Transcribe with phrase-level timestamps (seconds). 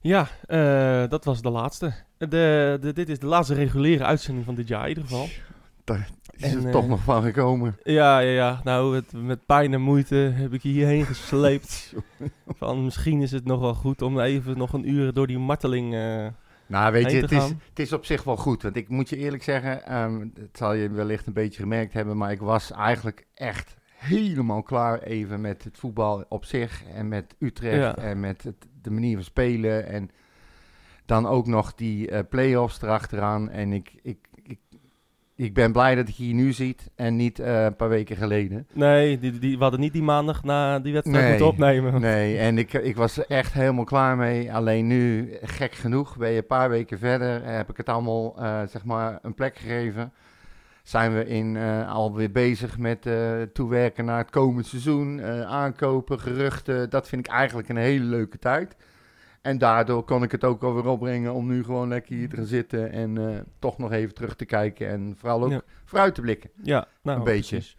[0.00, 1.92] Ja, eh, dat was de laatste.
[2.18, 5.28] De, de, dit is de laatste reguliere uitzending van dit jaar in ieder geval.
[6.30, 7.76] Is En, er eh, toch nog van gekomen?
[7.82, 8.60] Ja, ja, ja.
[8.64, 11.94] Nou, het, met pijn en moeite heb ik hierheen gesleept.
[12.58, 15.94] Van misschien is het nog wel goed om even nog een uur door die marteling...
[15.94, 16.26] eh,
[16.66, 18.62] Nou, weet je, het is, het is op zich wel goed.
[18.62, 22.16] Want ik moet je eerlijk zeggen, ehm, het zal je wellicht een beetje gemerkt hebben,
[22.16, 27.34] maar ik was eigenlijk echt helemaal klaar even met het voetbal op zich en met
[27.38, 27.96] Utrecht Ja.
[27.96, 30.10] en met het, de manier van spelen en
[31.06, 33.50] dan ook nog die eh play-offs erachteraan.
[33.50, 34.58] En ik, ik, ik,
[35.34, 38.16] ik ben blij dat ik je hier nu ziet en niet eh, een paar weken
[38.16, 38.66] geleden.
[38.72, 41.28] Nee, die, die, we hadden niet die maandag na die wedstrijd Nee.
[41.30, 42.00] moeten opnemen.
[42.00, 44.52] Nee, en ik, ik was echt helemaal klaar mee.
[44.52, 47.44] Alleen nu, gek genoeg, ben je een paar weken verder.
[47.44, 50.12] Heb ik het allemaal, eh, zeg maar, een plek gegeven.
[50.82, 55.20] Zijn we in, eh, alweer bezig met eh, toewerken naar het komend seizoen.
[55.20, 56.90] eh, aankopen, geruchten.
[56.90, 58.76] Dat vind ik eigenlijk een hele leuke tijd.
[59.40, 62.44] En daardoor kon ik het ook alweer opbrengen om nu gewoon lekker hier te gaan
[62.44, 62.92] zitten.
[62.92, 64.88] En toch nog even terug te kijken.
[64.88, 65.60] En vooral ook Ja.
[65.84, 66.50] vooruit te blikken.
[66.62, 67.56] Ja, nou, Een beetje.
[67.56, 67.76] precies.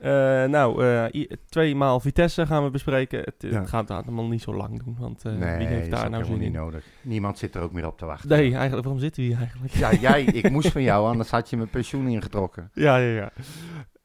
[0.00, 0.10] Eh,
[0.44, 3.18] nou, eh, twee maal Vitesse gaan we bespreken.
[3.18, 3.60] Het, Ja.
[3.60, 6.34] het gaat allemaal niet zo lang doen, want eh, nee, wie heeft daar nou zin
[6.34, 6.52] niet in?
[6.52, 6.84] nodig.
[7.02, 8.28] Niemand zit er ook meer op te wachten.
[8.28, 9.72] Nee, eigenlijk, waarom zitten we hier eigenlijk?
[9.74, 12.70] Ja, jij, ik moest van jou, anders had je mijn pensioen ingetrokken.
[12.74, 13.30] Ja, ja, ja.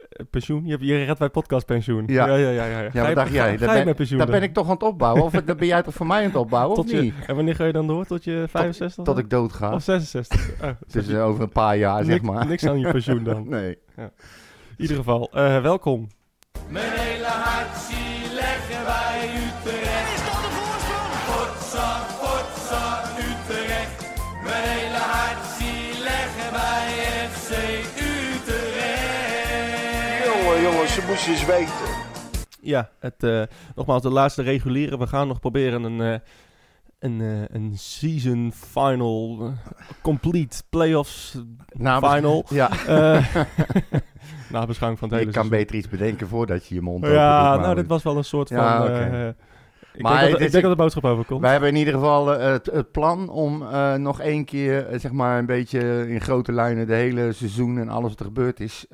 [0.09, 0.66] Eh, Pensioen?
[0.66, 2.03] Je, hebt, je redt bij podcastpensioen.
[2.07, 2.27] Ja.
[2.27, 2.49] ja, ja.
[2.49, 2.81] ja, ja.
[2.81, 3.57] Ja, Ga wat je- dacht ga- jij?
[3.57, 4.39] Ga, Daar ben, met pensioen daar dan?
[4.39, 5.23] ben ik toch aan het opbouwen?
[5.23, 7.13] Of dat ben jij toch voor mij aan het opbouwen, tot of je, niet?
[7.27, 8.05] En wanneer ga je dan door?
[8.05, 8.95] Tot je 65?
[8.95, 9.17] Tot dan?
[9.23, 9.73] ik dood ga.
[9.73, 10.61] Of 66?
[10.63, 12.47] Oh, Dus eh, over een paar jaar, zeg maar.
[12.47, 13.49] Niks aan je pensioen dan.
[13.55, 13.77] Nee.
[14.77, 16.07] In ieder geval, eh, welkom.
[16.69, 20.13] Mijn hele hart zie leggen wij Utrecht.
[20.15, 21.13] Is dat de voorsprong?
[21.29, 24.13] Potsa, potsa, Utrecht.
[24.43, 26.87] Mijn hele hart zie leggen wij
[27.29, 27.51] FC
[28.95, 30.25] Utrecht.
[30.25, 31.93] Jongen, jongens, ze moesten eens weten.
[32.61, 33.41] Ja, het, eh,
[33.75, 34.97] nogmaals, de laatste reguliere.
[34.97, 36.19] We gaan nog proberen een, eh,
[37.05, 41.37] een, eh, een season final, eh, complete playoffs
[42.01, 42.45] final.
[42.49, 43.35] Ja, eh
[44.51, 47.55] na beschouwing van het hele je kan beter iets bedenken voordat je je mond Ja,
[47.55, 48.57] nou, dit was wel een soort van...
[48.57, 49.35] Ja.
[49.95, 51.41] Ik Maar denk, dat, dit ik denk dat de boodschap overkomt.
[51.41, 55.00] Wij hebben in ieder geval eh, het, het plan om eh, nog één keer, eh,
[55.00, 58.59] zeg maar, een beetje in grote lijnen de hele seizoen en alles wat er gebeurd
[58.59, 58.85] is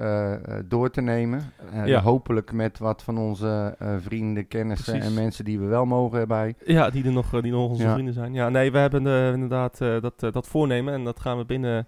[0.65, 1.51] door te nemen.
[1.85, 2.01] Ja.
[2.01, 5.15] Hopelijk met wat van onze vrienden, kennissen Precies.
[5.15, 6.55] en mensen die we wel mogen erbij.
[6.65, 7.93] Ja, die, er nog, die nog onze Ja.
[7.93, 8.33] vrienden zijn.
[8.33, 10.93] Ja, nee, we hebben inderdaad dat, dat voornemen.
[10.93, 11.87] En dat gaan we binnen,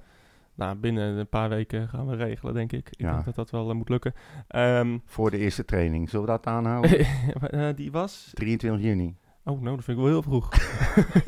[0.56, 2.88] nou, binnen een paar weken gaan we regelen, denk ik.
[2.90, 3.12] Ik Ja.
[3.14, 4.14] denk dat dat wel eh, moet lukken.
[4.48, 6.10] Ehm, Voor de eerste training.
[6.10, 7.00] Zullen we dat aanhouden?
[7.50, 8.30] eh, die was...
[8.34, 9.16] 23 juni.
[9.46, 10.50] Oh, nou, dat vind ik wel heel vroeg.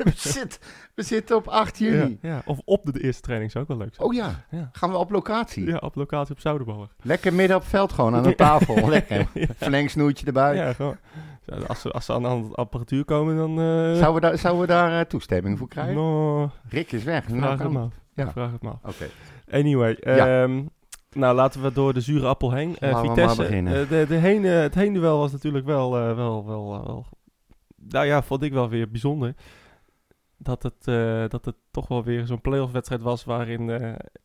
[0.04, 0.60] we, zitten,
[0.94, 2.18] we zitten op 8 juni.
[2.22, 4.08] Ja, ja, of op de, de eerste training zou ook wel leuk zijn.
[4.08, 4.68] Oh ja, Ja.
[4.72, 5.66] gaan we op locatie.
[5.66, 6.88] Ja, op locatie op Zoudenballen.
[7.02, 8.88] Lekker midden op het veld gewoon aan de tafel.
[8.88, 9.26] Lekker.
[9.56, 10.54] Verlengsnoertje erbij.
[10.54, 10.96] Ja, gewoon.
[11.66, 13.50] Als ze, als ze aan de apparatuur komen, dan...
[13.50, 15.94] eh Zouden we daar, zouden we daar toestemming voor krijgen?
[15.94, 17.28] no, Rick is weg.
[17.28, 17.94] Nou, vraag maar af.
[18.16, 18.30] Ja.
[18.32, 18.78] Vraag het maar.
[18.82, 19.06] Oké.
[19.50, 20.42] Anyway, Ja.
[20.42, 20.64] ehm,
[21.12, 22.76] nou laten we door de zure appel heen.
[22.80, 23.82] We Vitesse, beginnen.
[23.82, 27.06] eh, de, de heen, eh, het heenduel was natuurlijk wel, wel, wel, wel,
[27.76, 29.34] nou ja, vond ik wel weer bijzonder.
[30.38, 30.84] Dat het,
[31.30, 33.66] dat het toch wel weer zo'n playoff wedstrijd was waarin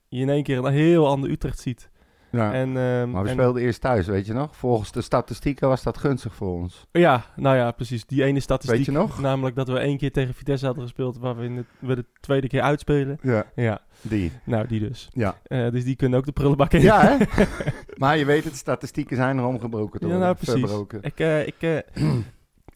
[0.08, 1.90] je in één keer een heel ander Utrecht ziet.
[2.32, 2.54] Ja.
[2.54, 4.56] En, ehm, maar we en- speelden eerst thuis, weet je nog?
[4.56, 6.88] Volgens de statistieken was dat gunstig voor ons.
[6.92, 8.06] Ja, nou ja, precies.
[8.06, 8.76] Die ene statistiek.
[8.78, 9.20] Weet je nog?
[9.20, 12.06] Namelijk dat we één keer tegen Vitesse hadden gespeeld, waar we, in het, we de
[12.20, 13.20] tweede keer uitspelen.
[13.22, 13.46] Ja.
[13.56, 14.32] Ja, Die.
[14.44, 15.10] nou die dus.
[15.14, 15.36] Ja.
[15.44, 16.82] Eh, dus die kunnen ook de prullenbak in.
[16.82, 17.46] Ja, hè?
[17.98, 20.00] maar je weet het, statistieken zijn er omgebroken.
[20.00, 20.60] te Ja, nou precies.
[20.60, 21.00] verbroken.
[21.04, 21.78] Ik, eh, ik, eh,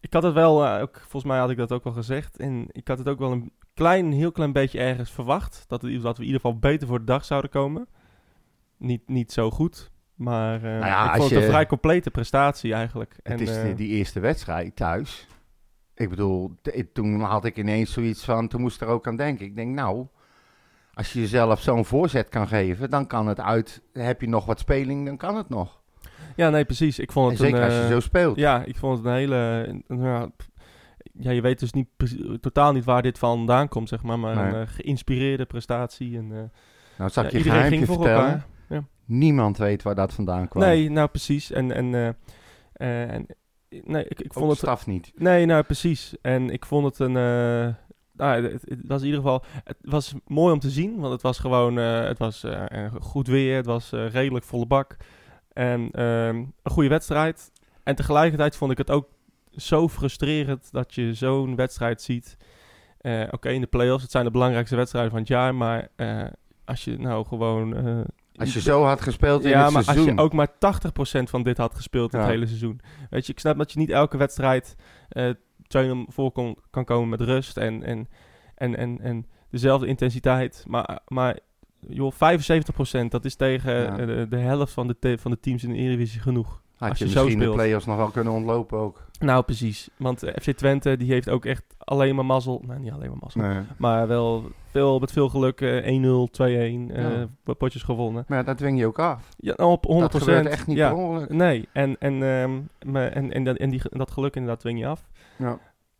[0.00, 2.36] ik had het wel, ook, volgens mij had ik dat ook al gezegd.
[2.36, 5.64] En ik had het ook wel een klein, heel klein beetje ergens verwacht.
[5.66, 7.86] Dat, het, dat we in ieder geval beter voor de dag zouden komen.
[8.78, 9.90] Niet, niet zo goed.
[10.14, 13.14] Maar eh, Nou ja, ik vond het een vrij complete prestatie eigenlijk.
[13.22, 15.26] Het en, is eh, die, die eerste wedstrijd thuis.
[15.94, 16.54] Ik bedoel,
[16.92, 19.46] toen had ik ineens zoiets van, toen moest ik er ook aan denken.
[19.46, 20.06] Ik denk, nou,
[20.94, 23.82] als je jezelf zo'n voorzet kan geven, dan kan het uit.
[23.92, 25.80] Heb je nog wat speling, dan kan het nog.
[26.36, 26.98] ja, nee, precies.
[26.98, 28.36] Ik vond En het zeker een, als je eh, zo speelt.
[28.36, 29.80] Ja, ik vond het een hele...
[29.86, 30.32] een-
[31.18, 31.88] ja, je weet dus niet,
[32.40, 34.18] totaal niet waar dit vandaan komt, zeg maar.
[34.18, 34.60] Maar Nee.
[34.60, 36.16] een geïnspireerde prestatie.
[36.16, 36.38] En, eh,
[36.98, 38.10] Nou, zal ja, je geheimje vertellen?
[38.16, 38.46] elkaar.
[39.06, 40.62] Niemand weet waar dat vandaan kwam.
[40.62, 41.50] Nee, nou precies.
[41.50, 42.08] En, en, eh,
[42.72, 43.26] eh, en
[43.68, 44.58] nee, ik, ik vond het...
[44.58, 45.12] staf niet.
[45.14, 46.14] Nee, nou precies.
[46.22, 47.16] En ik vond het een...
[47.16, 47.74] eh,
[48.12, 49.44] nou, het, het was in ieder geval...
[49.64, 51.76] Het was mooi om te zien, want het was gewoon...
[51.76, 52.44] het was
[53.00, 54.96] goed weer, het was redelijk volle bak.
[55.52, 57.52] En ehm, een goede wedstrijd.
[57.82, 59.08] En tegelijkertijd vond ik het ook
[59.50, 62.36] zo frustrerend dat je zo'n wedstrijd ziet.
[63.30, 65.88] Oké, in de play-offs, het zijn de belangrijkste wedstrijden van het jaar, maar
[66.64, 67.74] als je nou gewoon...
[68.38, 70.06] Als je zo had gespeeld in ja, het maar seizoen.
[70.06, 72.80] als je ook maar 80% van dit had gespeeld het hele seizoen.
[73.10, 74.76] Weet je, ik snap dat je niet elke wedstrijd
[75.08, 75.30] eh
[75.76, 77.56] 2-0 voor kon, kan komen met rust.
[77.56, 78.08] En, en
[78.54, 80.64] En, en, en dezelfde intensiteit.
[80.68, 81.38] Maar, maar
[81.88, 82.16] joh, 75%
[83.08, 83.98] dat is tegen Ja.
[83.98, 86.62] eh, de, de helft van de, te- van de teams in de Eredivisie genoeg.
[86.76, 87.60] Had Als je, je zo misschien de speelt.
[87.62, 89.04] play-offs nog wel kunnen ontlopen ook.
[89.18, 89.88] Nou, precies.
[89.96, 92.62] Want eh, FC Twente die heeft ook echt alleen maar mazzel.
[92.66, 93.40] Nou, niet alleen maar mazzel.
[93.40, 93.60] Nee.
[93.78, 97.10] Maar wel veel, met veel geluk eh, 1-0, 2-1 eh,
[97.44, 97.54] Ja.
[97.58, 98.24] potjes gewonnen.
[98.28, 99.28] Maar dat dwing je ook af.
[99.38, 99.88] Ja, nou, op 100%.
[100.12, 100.88] Dat gebeurt echt niet ja.
[100.88, 101.28] per ongeluk.
[101.32, 102.60] Nee, en, en, ehm,
[102.96, 105.06] en, en, dat- en die, dat geluk inderdaad dwing je af.
[105.38, 105.58] Ja.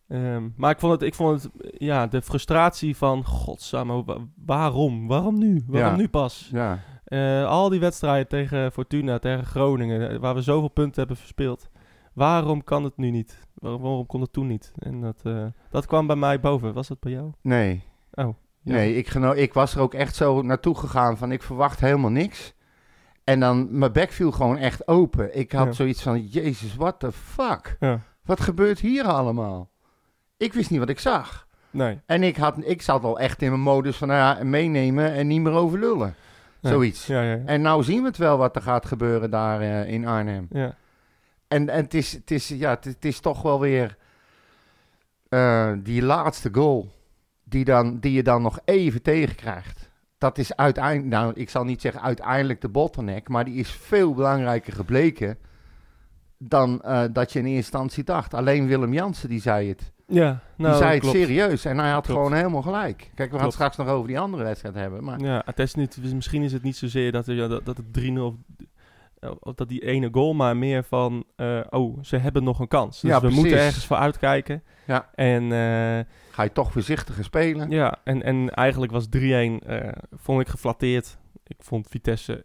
[0.08, 5.06] Ehm, maar ik vond het, ik vond het, ja, de frustratie van, godsamme, wa- waarom?
[5.06, 5.64] Waarom nu?
[5.66, 5.96] Waarom Ja.
[5.96, 6.48] nu pas?
[6.52, 6.78] Ja.
[7.06, 11.68] Eh, al die wedstrijden tegen Fortuna, tegen Groningen, eh, waar we zoveel punten hebben verspeeld.
[12.12, 13.38] Waarom kan het nu niet?
[13.54, 14.72] Waarom, waarom kon het toen niet?
[14.78, 16.72] En dat, eh, dat kwam bij mij boven.
[16.74, 17.30] Was dat bij jou?
[17.40, 17.82] Nee.
[18.12, 18.24] Oh.
[18.62, 18.72] ja.
[18.72, 22.54] Nee, ik, ik was er ook echt zo naartoe gegaan van ik verwacht helemaal niks.
[23.24, 25.38] En dan, mijn bek viel gewoon echt open.
[25.38, 25.72] Ik had Ja.
[25.72, 27.76] zoiets van, jezus, what the fuck?
[27.80, 28.00] Ja.
[28.24, 29.70] Wat gebeurt hier allemaal?
[30.36, 31.46] Ik wist niet wat ik zag.
[31.70, 32.00] Nee.
[32.06, 35.26] En ik, had, ik zat al echt in mijn modus van, nou ja, meenemen en
[35.26, 36.14] niet meer over lullen.
[36.68, 37.06] Zoiets.
[37.06, 37.42] Ja, ja, ja.
[37.44, 40.46] En nou zien we het wel wat er gaat gebeuren daar eh, in Arnhem.
[40.50, 40.76] ja.
[41.48, 43.96] En, en het, is, het, is, ja, het, het is toch wel weer
[45.28, 46.92] eh, die laatste goal
[47.44, 49.90] die, dan, die je dan nog even tegenkrijgt.
[50.18, 54.14] Dat is uiteindelijk, nou ik zal niet zeggen uiteindelijk de bottleneck, maar die is veel
[54.14, 55.38] belangrijker gebleken
[56.38, 58.34] dan eh, dat je in eerste instantie dacht.
[58.34, 59.92] Alleen Willem Jansen die zei het.
[60.08, 61.16] Ja, nou, die zei het klopt.
[61.16, 62.20] serieus en hij had Klopt.
[62.20, 63.10] gewoon helemaal gelijk.
[63.14, 65.04] Kijk, we gaan het straks nog over die andere wedstrijd hebben.
[65.04, 67.76] Maar Ja, het is niet, dus misschien is het niet zozeer dat, er- dat, dat
[67.76, 68.36] het 3-0
[69.40, 73.00] of, dat die ene goal, maar meer van, eh, oh, ze hebben nog een kans.
[73.00, 73.40] Dus Ja, we precies.
[73.40, 74.62] moeten ergens voor uitkijken.
[74.86, 75.10] Ja.
[75.14, 77.70] En, eh, ga je toch voorzichtiger spelen?
[77.70, 81.18] ja, en, en eigenlijk was 3-1, eh, vond ik geflatteerd.
[81.46, 82.44] Ik vond Vitesse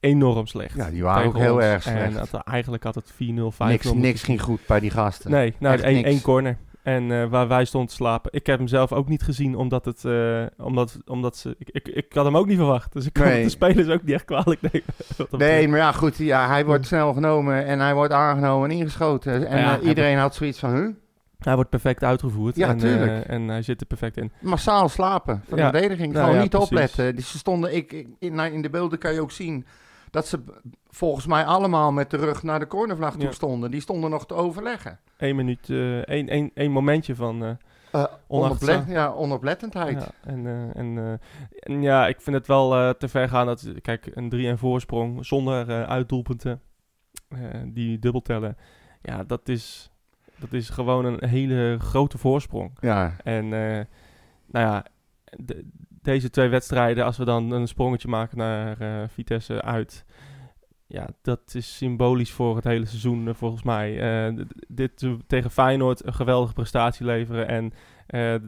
[0.00, 0.76] enorm slecht.
[0.76, 2.30] Ja, die waren ook heel erg En slecht.
[2.30, 5.30] dat, eigenlijk had het 4-0, 5-0 Niks, niks ging goed bij die gasten.
[5.30, 6.56] Nee, nou, één corner.
[6.82, 8.30] En eh, waar wij stonden te slapen.
[8.34, 11.88] Ik heb hem zelf ook niet gezien, omdat het, eh, omdat, omdat ze, ik, ik,
[11.88, 12.92] ik had hem ook niet verwacht.
[12.92, 13.42] Dus ik kan Nee.
[13.44, 14.82] de spelers ook niet echt kwalijk nemen.
[15.46, 16.16] Nee, maar ja, goed.
[16.16, 19.46] Ja, hij wordt snel genomen en hij wordt aangenomen en ingeschoten.
[19.46, 20.88] En Ja, eh, iedereen had zoiets van, huh?
[21.38, 22.56] Hij wordt perfect uitgevoerd.
[22.56, 24.32] Ja, en, en hij zit er perfect in.
[24.40, 25.70] Massaal slapen van Ja.
[25.70, 26.12] de verdediging.
[26.12, 26.68] Nou Gewoon ja, niet precies.
[26.70, 27.16] opletten.
[27.16, 29.66] Dus ze stonden, ik, ik- in, in de beelden kan je ook zien
[30.10, 30.40] dat ze
[30.88, 33.70] volgens mij allemaal met de rug naar de cornervlag toe stonden.
[33.70, 34.98] Die stonden nog te overleggen.
[35.16, 37.54] Eén minuut, eh, één, één, één momentje van Uh,
[38.88, 40.00] ja, onoplettendheid.
[40.02, 41.20] Ja, en, en,
[41.60, 45.86] en ja, ik vind het wel te ver gaan dat, kijk, een 3-1 voorsprong zonder
[45.86, 46.60] uitdoelpunten,
[47.66, 48.56] die dubbel tellen.
[49.02, 49.90] Ja, dat is,
[50.36, 52.70] dat is gewoon een hele grote voorsprong.
[52.80, 54.84] Ja, En nou ja,
[55.36, 55.68] de-
[56.02, 60.04] deze twee wedstrijden, als we dan een sprongetje maken naar eh, Vitesse uit.
[60.86, 64.00] Ja, dat is symbolisch voor het hele seizoen eh, volgens mij.
[64.00, 67.48] Eh, dit tegen Feyenoord een geweldige prestatie leveren.
[67.48, 67.72] En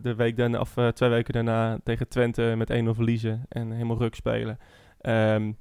[0.03, 3.45] de week daarna, of twee weken daarna tegen Twente met 1-0 verliezen.
[3.49, 4.59] En helemaal ruk spelen.
[5.01, 5.53] Ehm,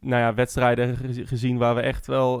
[0.00, 2.38] nou ja, wedstrijden gez- gezien waar we echt wel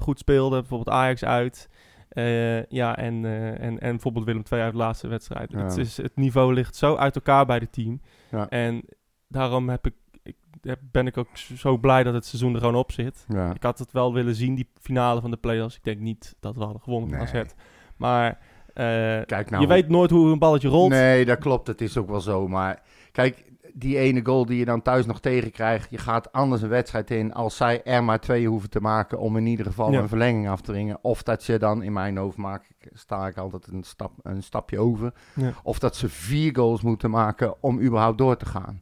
[0.00, 0.60] goed speelden.
[0.60, 1.68] Bijvoorbeeld Ajax uit.
[2.14, 5.52] Eh, ja, en, eh, en, en bijvoorbeeld Willem II uit de laatste wedstrijd.
[5.52, 5.58] Ja.
[5.64, 8.00] Het, is, het niveau ligt zo uit elkaar bij het team.
[8.30, 8.48] Ja.
[8.48, 8.84] En
[9.28, 12.74] daarom heb ik, ik, heb- ben ik ook zo blij dat het seizoen er gewoon
[12.74, 13.24] op zit.
[13.28, 13.54] ja.
[13.54, 15.76] Ik had het wel willen zien, die finale van de play-offs.
[15.76, 17.42] Ik denk niet dat we hadden gewonnen van Nee.
[17.44, 17.50] AZ.
[17.96, 18.38] Maar
[18.74, 18.84] eh,
[19.26, 19.62] Kijk nou.
[19.62, 20.90] je weet nooit hoe een balletje rolt.
[20.90, 21.66] Nee, dat klopt.
[21.66, 22.48] Het is ook wel zo.
[22.48, 22.82] Maar
[23.12, 23.44] kijk,
[23.76, 25.90] die ene goal die je dan thuis nog tegenkrijgt.
[25.90, 29.36] Je gaat anders een wedstrijd in als zij er maar twee hoeven te maken om
[29.36, 30.00] in ieder geval Ja.
[30.00, 30.98] een verlenging af te dringen.
[31.02, 34.42] Of dat je dan, in mijn hoofd maak ik, sta ik altijd een, stap, een
[34.42, 35.12] stapje over.
[35.34, 35.52] Ja.
[35.62, 38.80] Of dat ze vier goals moeten maken om überhaupt door te gaan.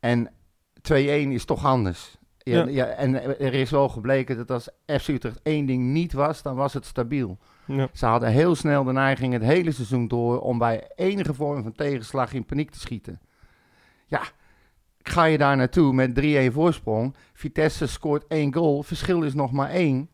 [0.00, 0.30] En
[0.82, 2.18] 2-1 is toch anders.
[2.38, 2.66] Ja, Ja.
[2.68, 4.68] ja, en er is wel gebleken dat als
[5.00, 7.38] FC Utrecht één ding niet was, dan was het stabiel.
[7.66, 7.88] Ja.
[7.92, 11.72] Ze hadden heel snel de neiging het hele seizoen door om bij enige vorm van
[11.72, 13.20] tegenslag in paniek te schieten.
[14.10, 14.22] Ja,
[15.02, 19.70] ga je daar naartoe met 3-1 voorsprong, Vitesse scoort één goal, verschil is nog maar
[19.70, 20.08] één.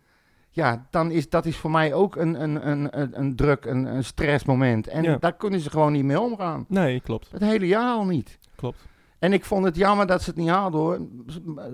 [0.50, 4.04] Ja, dan is dat is voor mij ook een, een, een, een, druk, een, een
[4.04, 4.86] stressmoment.
[4.88, 5.16] En Ja.
[5.16, 6.64] daar kunnen ze gewoon niet mee omgaan.
[6.68, 7.30] Nee, klopt.
[7.30, 8.38] Het hele jaar al niet.
[8.54, 8.86] klopt.
[9.18, 10.98] En ik vond het jammer dat ze het niet haalden hoor.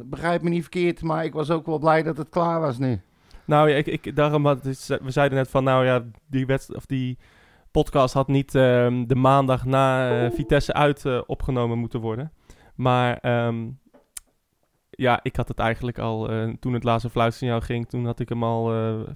[0.05, 3.00] Begrijp me niet verkeerd, maar ik was ook wel blij dat het klaar was nu.
[3.45, 6.75] Nou ja, ik, ik, daarom had, het- we zeiden net van, nou ja, die, wedst,
[6.75, 7.19] of die
[7.73, 12.33] podcast had niet ehm, de maandag na eh, Vitesse uit eh, opgenomen moeten worden.
[12.75, 13.69] Maar ehm,
[14.91, 18.29] ja, ik had het eigenlijk al, eh, toen het laatste fluitsignaal ging, toen had ik
[18.29, 18.64] hem al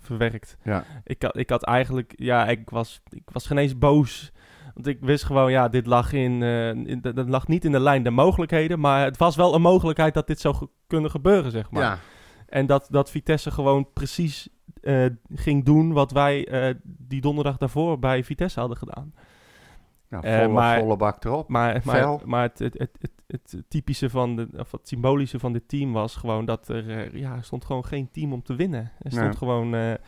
[0.01, 0.57] verwerkt.
[0.63, 0.85] Ja.
[1.05, 4.33] Ik had, ik had eigenlijk, ja, ik was, ik was geen eens boos.
[4.75, 6.43] Want ik wist gewoon, ja, dit lag in,
[6.87, 8.81] in dat lag niet in de lijn der mogelijkheden.
[8.81, 11.83] Maar het was wel een mogelijkheid dat dit zou kunnen gebeuren, zeg maar.
[11.83, 11.99] Ja,
[12.47, 14.49] En dat, dat Vitesse gewoon precies
[14.81, 19.15] eh, ging doen wat wij eh, die donderdag daarvoor bij Vitesse hadden gedaan.
[20.09, 21.49] Nou, Eh, volle, maar- volle bak erop.
[21.49, 22.91] Maar, maar, maar het, het, het,
[23.27, 27.43] het, typische van de, of het symbolische van dit team was gewoon dat er, ja,
[27.43, 28.93] stond gewoon geen team om te winnen.
[28.99, 29.37] Er stond Nee.
[29.37, 29.99] gewoon, er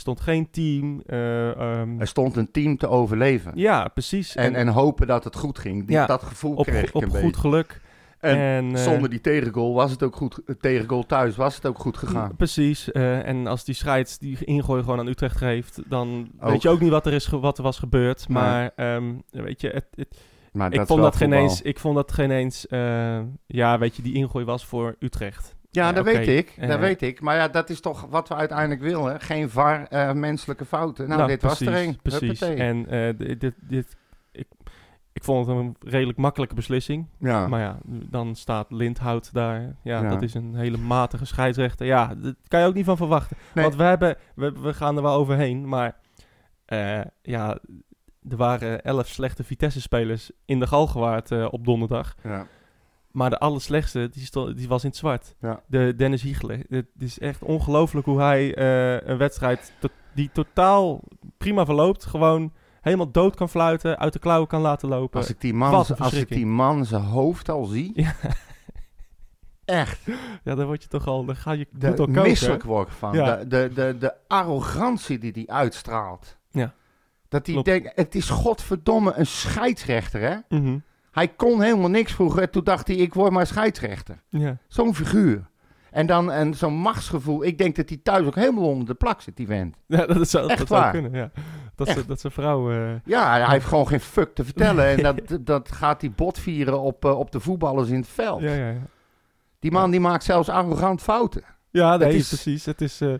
[0.00, 1.02] stond geen team.
[1.06, 3.52] eh, ehm, Er stond een team te overleven.
[3.54, 4.34] ja, precies.
[4.34, 5.86] En, en hopen dat het goed ging.
[5.86, 7.40] Die, Ja, dat gevoel op, kreeg ik op een goed beetje.
[7.40, 7.80] geluk.
[8.20, 10.38] En, En, eh, zonder die tegengoal was het ook goed.
[10.46, 12.36] eh, Tegengoal thuis was het ook goed gegaan.
[12.36, 12.92] Precies.
[12.92, 16.50] eh, en als die scheids die ingooi gewoon aan Utrecht geeft, dan Ook.
[16.50, 18.28] weet je ook niet wat er, is wat er was gebeurd.
[18.28, 20.18] Maar ehm, weet je, het, het,
[20.52, 22.66] Maar ik, vond dat geen eens, ik vond dat geen eens,
[23.46, 25.56] ja, weet je, die ingooi was voor Utrecht.
[25.70, 26.68] Ja, dat weet ik.
[26.68, 27.20] Dat weet ik.
[27.20, 29.20] Maar ja, dat is toch wat we uiteindelijk willen.
[29.20, 31.08] Geen VAR, menselijke fouten.
[31.08, 31.98] Nou, dit was er een.
[32.02, 32.40] Precies.
[32.40, 32.56] Huppatee.
[32.56, 32.86] En
[33.38, 33.96] dit, dit,
[35.18, 37.06] ik, vond het een redelijk makkelijke beslissing.
[37.18, 37.48] Ja.
[37.48, 39.60] Maar ja, dan staat Lindhout daar.
[39.82, 40.08] Ja, Ja.
[40.08, 41.86] dat is een hele matige scheidsrechter.
[41.86, 43.36] Ja, daar kan je ook niet van verwachten.
[43.54, 43.64] Nee.
[43.64, 45.68] Want we, hebben, we, we gaan er wel overheen.
[45.68, 45.96] Maar
[46.64, 47.58] eh, ja,
[48.28, 52.14] er waren elf slechte Vitesse-spelers in de Galgenwaard eh op donderdag.
[52.22, 52.46] ja.
[53.12, 55.34] Maar de allerslechtste, die, die was in het zwart.
[55.40, 55.60] Ja.
[55.66, 56.64] De Dennis Hiegelen.
[56.68, 61.00] Het is echt ongelooflijk hoe hij eh, een wedstrijd to- die totaal
[61.38, 62.52] prima verloopt, gewoon
[62.92, 65.20] helemaal dood kan fluiten, uit de klauwen kan laten lopen.
[65.20, 68.14] Als ik die man, als ik die man zijn hoofd al zie, Ja,
[69.64, 70.00] echt,
[70.44, 73.12] ja, dan word je toch al, dan ga je de, al misselijk word ik van.
[73.14, 73.36] Ja.
[73.36, 76.36] De, de, de, de arrogantie die die uitstraalt.
[76.50, 76.74] Ja.
[77.28, 80.58] Dat hij denkt, het is godverdomme een scheidsrechter, hè?
[80.58, 80.78] Mhm.
[81.10, 82.50] Hij kon helemaal niks vroeger.
[82.50, 84.22] Toen dacht hij, ik word maar scheidsrechter.
[84.28, 84.58] Ja.
[84.68, 85.48] Zo'n figuur.
[85.90, 87.44] En dan en zo'n machtsgevoel.
[87.44, 89.76] Ik denk dat hij thuis ook helemaal onder de plak zit, die vent.
[89.86, 90.92] ja, dat zou, Echt dat zou waar.
[90.92, 91.12] kunnen.
[91.12, 91.30] Ja.
[91.78, 92.70] Dat, ze, dat zijn vrouw.
[92.72, 94.86] eh, Ja, hij heeft gewoon geen fuck te vertellen.
[94.86, 98.40] En dat, dat gaat hij botvieren op, eh, op de voetballers in het veld.
[98.40, 98.86] ja, ja, ja.
[99.60, 101.42] Die man die maakt zelfs arrogant fouten.
[101.70, 102.64] Ja, nee, Het is- precies.
[102.64, 103.00] Het is.
[103.00, 103.14] eh,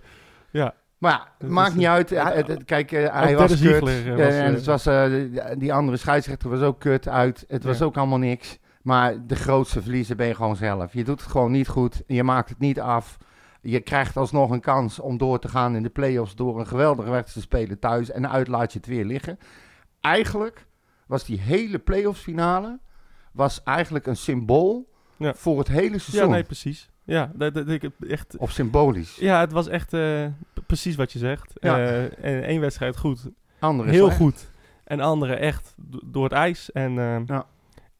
[0.50, 2.08] ja, Maar ja, maakt niet uit.
[2.64, 3.88] Kijk, hij was kut.
[4.06, 4.88] En het was,
[5.58, 7.44] die- andere scheidsrechter was ook kut uit.
[7.48, 8.58] Het was ook allemaal niks.
[8.82, 10.92] Maar de grootste verliezer ben je gewoon zelf.
[10.92, 12.02] Je doet het gewoon niet goed.
[12.06, 13.16] Je maakt het niet af.
[13.60, 17.10] Je krijgt alsnog een kans om door te gaan in de play-offs door een geweldige
[17.10, 18.10] wedstrijd te spelen thuis.
[18.10, 19.38] En uit laat je het weer liggen.
[20.00, 20.66] Eigenlijk
[21.06, 22.78] was die hele play-offs finale
[23.32, 25.34] was eigenlijk een symbool Ja.
[25.34, 26.30] voor het hele ja, seizoen.
[26.30, 26.90] nee, precies.
[27.04, 29.16] Ja, dat, dat, ik, echt, Of symbolisch.
[29.16, 30.26] ja, het was echt eh,
[30.66, 31.52] precies wat je zegt.
[31.54, 31.78] Ja.
[31.78, 34.20] Eh, en één wedstrijd goed, Andere heel slecht.
[34.20, 34.50] goed.
[34.84, 36.72] En andere echt do- door het ijs.
[36.72, 37.46] En, eh, Ja.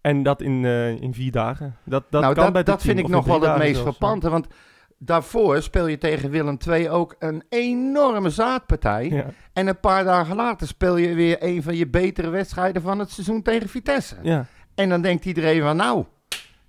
[0.01, 0.65] en dat in,
[1.01, 1.77] in vier dagen.
[1.85, 4.31] Dat, dat nou, kan dat, bij dat vind ik nog wel het meest zelfs, frappante.
[4.31, 4.47] Want
[4.99, 9.09] daarvoor speel je tegen Willem II ook een enorme zaadpartij.
[9.09, 9.25] Ja.
[9.53, 13.11] En een paar dagen later speel je weer een van je betere wedstrijden van het
[13.11, 14.17] seizoen tegen Vitesse.
[14.23, 14.47] Ja.
[14.75, 16.05] En dan denkt iedereen van nou,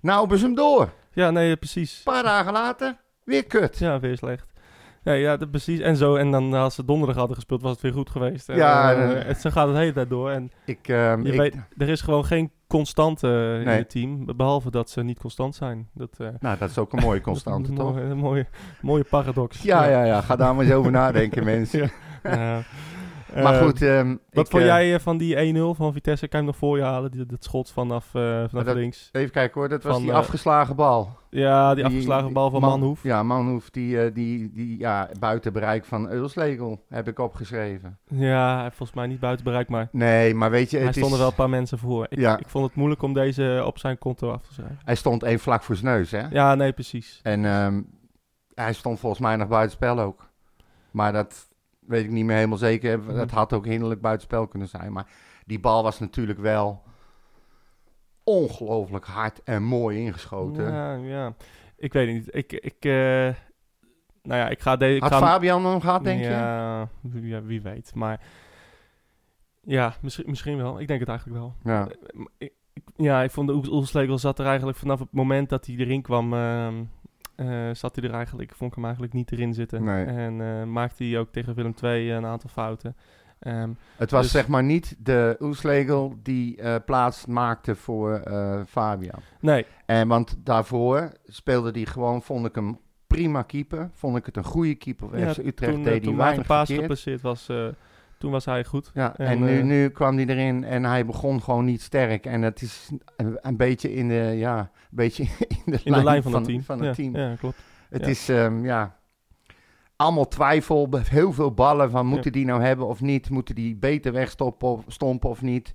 [0.00, 0.80] nou hebben ze hem door.
[0.82, 2.00] Een ja, nee, precies.
[2.02, 3.78] paar dagen later, weer kut.
[3.78, 4.48] Ja, weer slecht.
[5.02, 5.80] Ja, ja dat, precies.
[5.80, 6.16] En zo.
[6.16, 8.48] En dan als ze donderdag hadden gespeeld, was het weer goed geweest.
[8.48, 10.30] En, Ja, eh, eh, het, zo gaat het de hele tijd door.
[10.30, 13.78] En Ik, ehm, je ik- weet, er is gewoon geen constante in Nee.
[13.78, 14.24] het team.
[14.36, 15.88] Behalve dat ze niet constant zijn.
[15.94, 17.92] Dat, eh, nou, dat is ook een mooie constante, een toch?
[17.94, 18.46] mooie, Een mooie,
[18.80, 19.62] mooie paradox.
[19.62, 20.20] Ja, ja, ja.
[20.20, 21.90] Ga daar maar eens over nadenken, mensen.
[22.22, 22.62] Ja.
[23.34, 23.42] Ja.
[23.42, 26.28] Maar Eh, goed, ehm, Wat ik, vond eh, jij eh, van die 1-0 van Vitesse?
[26.28, 27.10] Kan je hem nog voor je halen?
[27.10, 29.08] Die, dat schot vanaf, eh, vanaf dat- links.
[29.12, 31.18] Even kijken hoor, dat was van, die eh, afgeslagen bal.
[31.30, 33.02] Ja, die, afgeslagen bal van Man- Manhoef.
[33.02, 37.98] Ja, Manhoef, die, eh, die, die ja, buiten bereik van Eulslegel heb ik opgeschreven.
[38.08, 41.28] Ja, volgens mij niet buiten bereik, maar Nee, maar weet je, hij stonden is, wel
[41.28, 42.06] een paar mensen voor.
[42.08, 42.38] Ik, Ja.
[42.38, 44.78] ik vond het moeilijk om deze op zijn konto af te schrijven.
[44.84, 46.26] hij stond één vlak voor zijn neus, hè?
[46.30, 47.20] Ja, nee, precies.
[47.22, 47.82] En ehm,
[48.54, 50.28] hij stond volgens mij nog buitenspel ook.
[50.90, 51.48] Maar dat
[51.90, 52.98] weet ik niet meer helemaal zeker.
[52.98, 53.16] Mhm.
[53.18, 54.92] Het had ook hinderlijk buitenspel kunnen zijn.
[54.92, 55.06] Maar
[55.46, 56.82] die bal was natuurlijk wel
[58.24, 60.72] ongelooflijk hard en mooi ingeschoten.
[60.72, 61.34] Ja, ja.
[61.76, 62.34] Ik weet het niet.
[62.34, 63.34] Ik, ik, eh,
[64.22, 65.00] nou ja, ik ga deze...
[65.00, 66.28] Had ga Fabian hem gehad, denk je?
[66.28, 67.94] ja, wie- ja, wie weet.
[67.94, 68.20] Maar
[69.62, 70.80] ja, misschien, misschien wel.
[70.80, 71.54] Ik denk het eigenlijk wel.
[71.64, 71.88] Ja.
[72.38, 72.52] Ik-
[72.96, 76.02] ja, ik vond de Oels- Oelslegel zat er eigenlijk vanaf het moment dat hij erin
[76.02, 76.84] kwam, ehm,
[77.48, 79.84] eh, zat hij er eigenlijk, vond ik hem eigenlijk niet erin zitten.
[79.84, 80.04] Nee.
[80.04, 82.96] En eh, maakte hij ook tegen Willem II een aantal fouten.
[83.38, 88.60] Ehm, Het was Dus- zeg maar niet de Oeslegel die eh, plaats maakte voor eh,
[88.66, 89.20] Fabian.
[89.40, 93.90] nee, En want daarvoor speelde hij gewoon, vond ik hem prima keeper.
[93.92, 95.72] Vond ik het een goede keeper ja, FC Utrecht.
[95.72, 96.80] toen, eh, deed hij toen Maarten weinig Paas verkeerd.
[96.88, 97.66] gepasseerd was, eh,
[98.20, 98.90] toen was hij goed.
[98.94, 102.26] Ja, en, En, nu, eh, nu kwam hij erin en hij begon gewoon niet sterk.
[102.26, 105.22] En het is een, een beetje in de, ja, een beetje
[105.64, 106.62] in de, In de lijn van, het team.
[106.62, 107.16] Van het ja, team.
[107.16, 107.56] Ja, klopt.
[107.88, 108.08] Het ja.
[108.08, 108.96] is, ehm, ja,
[109.96, 110.88] allemaal twijfel.
[110.90, 113.30] Heel veel ballen van moeten die nou hebben of niet.
[113.30, 115.74] Moeten die beter wegstoppen of stompen of niet.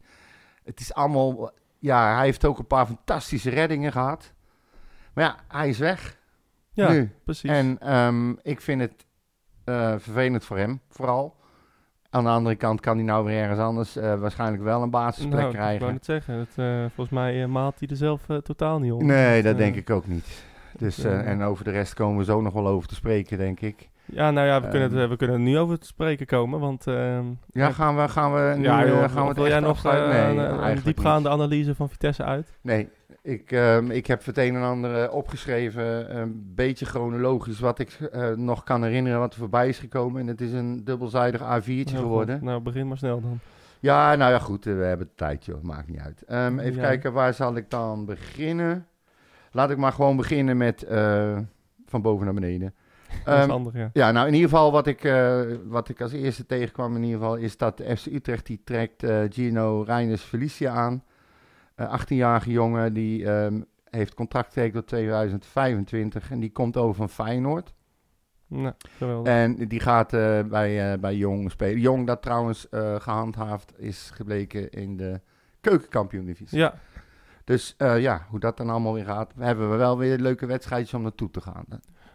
[0.64, 4.34] Het is allemaal, ja, hij heeft ook een paar fantastische reddingen gehad.
[5.14, 6.18] Maar ja, hij is weg
[6.72, 7.12] Ja, nu.
[7.24, 7.50] precies.
[7.50, 9.06] En ehm, ik vind het
[9.64, 11.44] eh, vervelend voor hem, vooral.
[12.16, 15.34] Aan de andere kant kan hij nou weer ergens anders eh, waarschijnlijk wel een basisplek
[15.40, 15.80] Nou, ik krijgen.
[15.80, 19.06] wou net zeggen, dat, eh, volgens mij eh, maalt hij er zelf totaal niet om.
[19.06, 20.44] Nee, dat denk ik ook niet.
[20.78, 23.90] Dus, en over de rest komen we zo nog wel over te spreken, denk ik.
[24.06, 25.04] Ja, nou ja, we, kunnen, het, Ehm.
[25.04, 26.88] eh, we kunnen er nu over te spreken komen, want...
[26.88, 29.84] ehm, Ja, gaan we, gaan we nu ja, joh, gaan we het wil jij nog
[29.84, 32.58] Nee, een, een diepgaande analyse van Vitesse uit?
[32.62, 32.90] Nee,
[33.26, 37.92] ik, ehm, ik heb het een en ander eh, opgeschreven, een beetje chronologisch, wat ik
[37.92, 40.22] eh, nog kan herinneren wat er voorbij is gekomen.
[40.22, 41.98] En het is een dubbelzijdig A4'tje Heel goed.
[41.98, 42.44] geworden.
[42.44, 43.40] Nou, begin maar snel dan.
[43.80, 45.62] Ja, nou ja, goed, eh, we hebben de tijd, joh.
[45.62, 46.24] Maakt niet uit.
[46.24, 46.88] Ehm, even Ja.
[46.88, 48.88] kijken, waar zal ik dan beginnen?
[49.52, 50.86] Laat ik maar gewoon beginnen met
[51.86, 52.74] van boven naar beneden.
[53.26, 53.90] handig, ja.
[53.94, 55.14] ja, nou in ieder geval wat ik,
[55.68, 59.82] wat ik als eerste tegenkwam in ieder geval is dat FC Utrecht die trekt Gino
[59.82, 61.04] Reines Felicia aan.
[61.76, 67.10] Eh 18-jarige jongen die ehm, heeft contract getekend tot 2025 en die komt over van
[67.10, 67.74] Feyenoord.
[68.48, 69.34] Nou, geweldig.
[69.34, 71.80] En die gaat eh, bij, eh, bij Jong spelen.
[71.80, 75.22] Jong dat trouwens eh, gehandhaafd is gebleken in de
[75.62, 76.58] keukenkampioen-divisie.
[76.58, 76.74] ja,
[77.44, 80.94] Dus eh, ja, hoe dat dan allemaal weer gaat, hebben we wel weer leuke wedstrijdjes
[80.94, 81.66] om naartoe te gaan.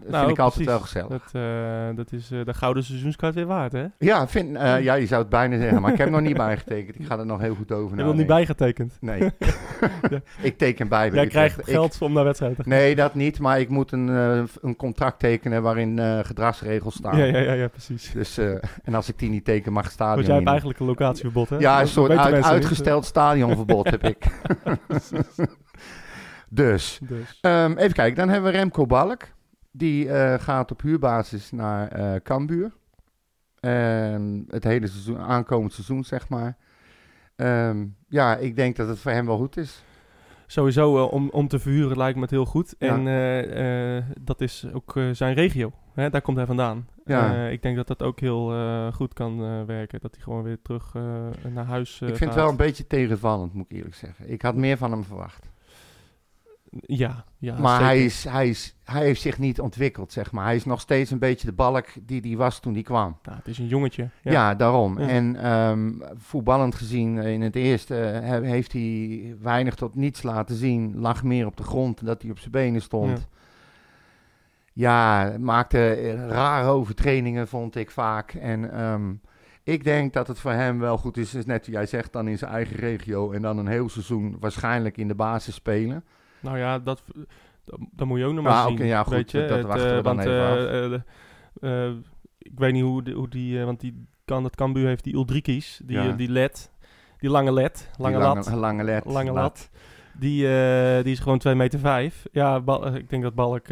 [0.03, 0.67] Dat Nou, vind ik altijd precies.
[0.67, 1.09] wel gezellig.
[1.31, 3.85] dat, eh, dat is eh, de gouden seizoenskaart weer waard, hè?
[3.99, 6.99] Ja, vind, eh, ja, je zou het bijna zeggen, maar ik heb nog niet bijgetekend.
[6.99, 8.97] Ik ga er nog heel goed over Je hebt nog niet bijgetekend.
[9.01, 9.21] Nee.
[10.41, 10.99] ik teken bij.
[11.01, 11.31] Jij Utrecht.
[11.31, 12.73] krijgt Ik- geld om naar wedstrijden te gaan.
[12.73, 14.09] nee, dat niet, maar ik moet een,
[14.63, 17.17] een contract tekenen waarin gedragsregels staan.
[17.17, 18.11] Ja, ja, ja, ja, precies.
[18.13, 18.39] Dus,
[18.85, 21.57] en als ik die niet teken, mag stadion Want jij hebt eigenlijk een locatieverbod, hè?
[21.59, 22.45] Ja, een soort uit- niet.
[22.45, 24.19] uitgesteld stadionverbod heb ik.
[26.49, 27.39] dus, Dus.
[27.41, 28.17] ehm, even kijken.
[28.17, 29.23] Dan hebben we Remco Balk.
[29.71, 32.73] Die eh, gaat op huurbasis naar eh Cambuur.
[34.49, 36.57] Het hele seizoen, aankomend seizoen, zeg maar.
[37.37, 39.85] Ehm, ja, ik denk dat het voor hem wel goed is.
[40.47, 42.75] Sowieso eh, om, om te verhuren lijkt me het heel goed.
[42.79, 42.89] Ja.
[42.89, 45.73] En dat is ook zijn regio.
[45.95, 46.11] Hè?
[46.11, 46.89] Daar komt hij vandaan.
[47.05, 47.47] Ja.
[47.49, 48.53] Ik denk dat dat ook heel
[48.93, 50.01] goed kan werken.
[50.01, 50.95] Dat hij gewoon weer terug
[51.49, 52.35] naar huis eh, ik vind het gaat.
[52.35, 54.31] wel een beetje tegenvallend, moet ik eerlijk zeggen.
[54.31, 55.51] Ik had meer van hem verwacht.
[56.81, 57.87] Ja, ja maar zeker.
[57.87, 60.45] hij, is, hij, is, hij heeft zich niet ontwikkeld, zeg maar.
[60.45, 63.17] Hij is nog steeds een beetje de balk die hij was toen hij kwam.
[63.23, 64.09] Nou, het is een jongetje.
[64.23, 65.01] Ja, daarom.
[65.01, 65.09] Ja.
[65.09, 70.23] En ehm, voetballend gezien eh, in het eerste eh, he- heeft hij weinig tot niets
[70.23, 70.99] laten zien.
[71.01, 73.29] Lag meer op de grond dat hij op zijn benen stond.
[74.73, 78.33] Ja, maakte eh, rare overtrainingen, vond ik vaak.
[78.33, 79.13] En ehm,
[79.63, 82.29] ik denk dat het voor hem wel goed is, is net wat jij zegt, dan
[82.29, 83.33] in zijn eigen regio.
[83.33, 86.05] En dan een heel seizoen waarschijnlijk in de basis spelen.
[86.41, 87.03] Nou ja, dat,
[87.93, 88.87] dat, moet je ook nog maar Ah, zien.
[88.87, 89.47] ja, goed, weet je?
[89.47, 91.01] dat Het, eh, we dan want, even eh, af.
[91.61, 91.91] eh,
[92.39, 95.81] ik weet niet hoe, de- hoe die, want die kan dat Cambuur heeft die Ulrikis,
[95.85, 96.13] die, Ja.
[96.13, 96.73] die led,
[97.19, 98.45] die lange led, lange Die lat.
[98.47, 99.05] Lange, lange led.
[99.05, 99.71] Lange lat.
[100.19, 100.43] Die,
[101.03, 102.27] die is gewoon 2 meter 5.
[102.33, 103.67] Ja, Bal- ik denk dat Balk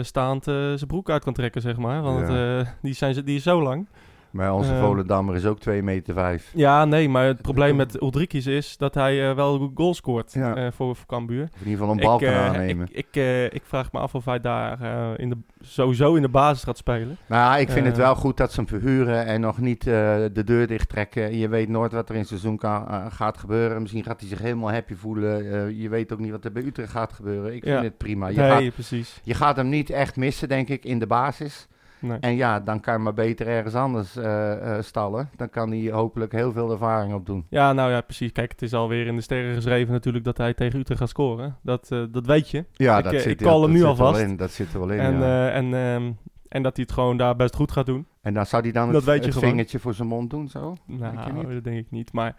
[0.00, 2.02] staand zijn broek uit kan trekken, zeg maar.
[2.02, 2.76] Want Ja.
[2.82, 3.88] die, zijn, ze- die is zo lang.
[4.30, 4.80] Maar onze Ehm.
[4.80, 6.52] Volendammer is ook 2 meter 5.
[6.54, 10.54] Ja, nee, maar het probleem met Ulrikis is dat hij eh, wel goal scoort Ja.
[10.56, 11.42] eh, voor, voor Cambuur.
[11.42, 12.88] Of in ieder geval een bal ik, kan eh, aannemen.
[12.92, 14.80] Ik, ik, ik vraag me af of hij daar
[15.20, 17.16] in de, sowieso in de basis gaat spelen.
[17.26, 20.66] Nou, ik vind het wel goed dat ze hem verhuren en nog niet de deur
[20.66, 21.36] dicht trekken.
[21.36, 23.80] Je weet nooit wat er in het seizoen kan, gaat gebeuren.
[23.82, 25.76] Misschien gaat hij zich helemaal happy voelen.
[25.76, 27.54] Je weet ook niet wat er bij Utrecht gaat gebeuren.
[27.54, 27.82] Ik vind Ja.
[27.82, 28.28] het prima.
[28.28, 29.20] Je, nee, gaat, precies.
[29.22, 31.68] je gaat hem niet echt missen, denk ik, in de basis.
[32.00, 32.18] Nee.
[32.18, 35.30] En ja, dan kan je maar beter ergens anders eh, eh, stallen.
[35.36, 37.46] Dan kan hij hopelijk heel veel ervaring opdoen.
[37.48, 38.32] Ja, nou ja, precies.
[38.32, 41.56] Kijk, het is alweer in de sterren geschreven natuurlijk dat hij tegen Utrecht gaat scoren.
[41.62, 42.64] Dat, eh, dat weet je.
[42.72, 44.38] Ja, Ik, dat zit, ik call dat hem nu alvast.
[44.38, 45.50] Dat zit er wel in, en, ja.
[45.50, 46.12] en, ehm,
[46.48, 48.06] en dat hij het gewoon daar best goed gaat doen.
[48.22, 49.48] En dan zou hij dan dat het, weet je het gewoon.
[49.48, 50.76] vingertje voor zijn mond doen, zo?
[50.86, 52.12] Je Nou, dat denk ik niet.
[52.12, 52.36] Maar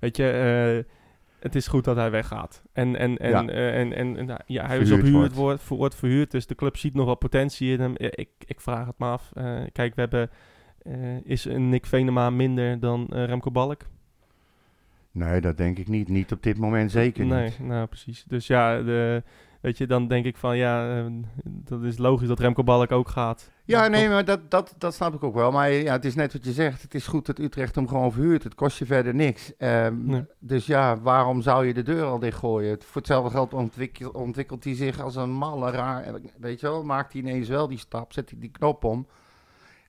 [0.00, 0.84] weet je,
[1.44, 2.62] het is goed dat hij weggaat.
[2.72, 3.46] En, en, en, Ja.
[3.46, 5.68] eh, en, en, en, nou, ja, hij is op huur, wordt.
[5.68, 7.92] wordt, verhuurd, dus de club ziet nog wel potentie in hem.
[7.96, 9.30] Ik, ik vraag het me af.
[9.34, 10.30] Eh, kijk, we hebben,
[10.82, 13.82] eh, is een Nick Venema minder dan Remco Balk?
[15.10, 16.08] Nee, dat denk ik niet.
[16.08, 17.58] Niet op dit moment zeker nee, niet.
[17.58, 18.24] nou precies.
[18.24, 19.22] Dus ja, de,
[19.60, 21.08] weet je, dan denk ik van ja,
[21.44, 23.52] dat is logisch dat Remco Balk ook gaat.
[23.66, 25.50] Ja, nee, maar dat, dat, dat snap ik ook wel.
[25.50, 26.82] Maar ja, het is net wat je zegt.
[26.82, 28.42] Het is goed dat Utrecht hem gewoon verhuurt.
[28.44, 29.56] Het kost je verder niks.
[29.56, 30.24] Ehm, Nee.
[30.38, 32.82] Dus ja, waarom zou je de deur al dichtgooien?
[32.82, 36.20] Voor hetzelfde geld ontwikkel, ontwikkelt hij zich als een malle raar.
[36.38, 39.06] Weet je wel, maakt hij ineens wel die stap, zet hij die knop om.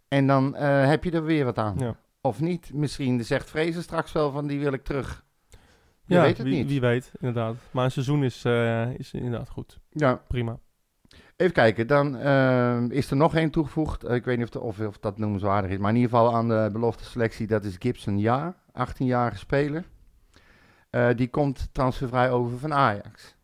[0.07, 1.75] En dan eh, heb je er weer wat aan.
[1.77, 2.73] Ja, Of niet?
[2.73, 5.23] Misschien zegt Vrezen straks wel van die wil ik terug.
[6.07, 6.67] Je ja weet het wie, niet.
[6.67, 7.55] wie weet, inderdaad.
[7.71, 9.79] Maar een seizoen is, eh, is inderdaad goed.
[9.89, 10.59] Ja, Prima.
[11.35, 14.03] Even kijken, dan ehm, is er nog één toegevoegd.
[14.03, 15.77] Eh, ik weet niet of, de- of, of dat noemenswaardig is.
[15.77, 19.85] Maar in ieder geval aan de belofte selectie, dat is Gibson Ja, 18-jarige speler.
[20.89, 23.35] Eh, die komt transfervrij over van Ajax.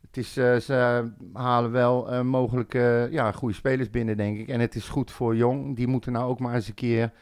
[0.00, 4.48] Het is, eh, ze halen wel eh, mogelijke ja, goede spelers binnen, denk ik.
[4.48, 5.76] En het is goed voor Jong.
[5.76, 7.12] Die moeten nou ook maar eens een keer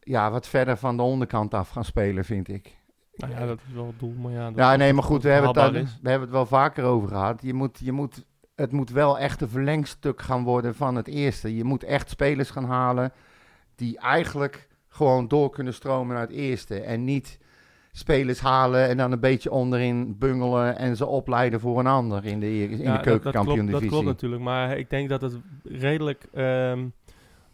[0.00, 2.76] ja, wat verder van de onderkant af gaan spelen, vind ik.
[3.16, 4.52] Nou ja, dat is wel het doel, maar ja...
[4.54, 7.42] Ja, nee, maar goed, we hebben, het we hebben het wel vaker over gehad.
[7.42, 8.24] Je moet, je moet,
[8.56, 11.56] het moet wel echt een verlengstuk gaan worden van het eerste.
[11.56, 13.12] Je moet echt spelers gaan halen
[13.74, 16.80] die eigenlijk gewoon door kunnen stromen naar het eerste.
[16.80, 17.38] En niet
[17.92, 22.40] spelers halen en dan een beetje onderin bungelen en ze opleiden voor een ander in
[22.40, 25.20] de, in Ja, de dat- dat, klopt, keukenkampioen dat klopt natuurlijk, maar ik denk dat
[25.20, 26.86] het redelijk ehm,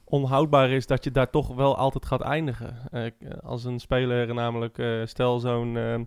[0.05, 2.77] onhoudbaar is dat je daar toch wel altijd gaat eindigen.
[2.91, 3.11] Eh,
[3.43, 6.05] als een speler namelijk, eh, stel zo'n, ehm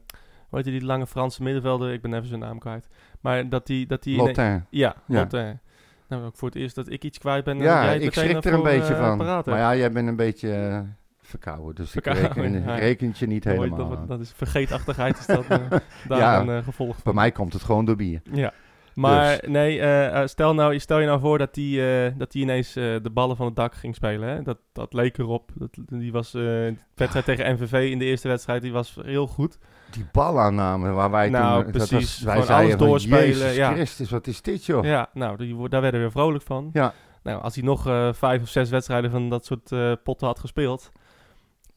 [0.50, 2.88] hoe heet die lange Franse middenvelder, ik ben even zijn naam kwijt,
[3.26, 3.88] maar dat die...
[3.88, 4.66] Dat die Lotin.
[4.70, 5.20] ja, Ja.
[5.20, 5.60] Lotin.
[6.08, 7.58] Nou, ook voor het eerst dat ik iets kwijt ben.
[7.58, 9.18] en Ja, jij ik schrik er een beetje eh, van.
[9.18, 10.80] Maar ja, jij bent een beetje eh,
[11.22, 12.76] verkouden, dus Verkouden, ik reken, ja.
[12.76, 15.60] reken het je niet helemaal dat, dat is vergeetachtigheid, is dat eh,
[16.08, 16.42] daar Ja.
[16.42, 17.02] een gevolg van.
[17.04, 18.22] Bij mij komt het gewoon door bier.
[18.32, 18.54] Ja.
[18.94, 19.50] Maar Dus.
[19.50, 21.82] nee, stel, nou, stel je nou voor dat die,
[22.18, 24.30] dat die ineens de ballen van het dak ging spelen.
[24.30, 24.42] Hè?
[24.42, 25.52] Dat, dat leek erop.
[25.54, 29.58] Dat, die was, de wedstrijd tegen MVV in de eerste wedstrijd, die was heel goed.
[29.96, 31.72] Die balaanname waar wij Nou, toen...
[31.72, 32.24] dat precies.
[32.24, 33.72] was- wij zeiden alles doorspelen, Jezus ja.
[33.74, 34.84] Christus, wat is dit joh?
[34.84, 36.70] Ja, nou, die, daar werden we weer vrolijk van.
[36.74, 36.94] Ja.
[37.24, 40.40] Nou, als hij nog eh, vijf of zes wedstrijden van dat soort eh, potten had
[40.40, 40.92] gespeeld...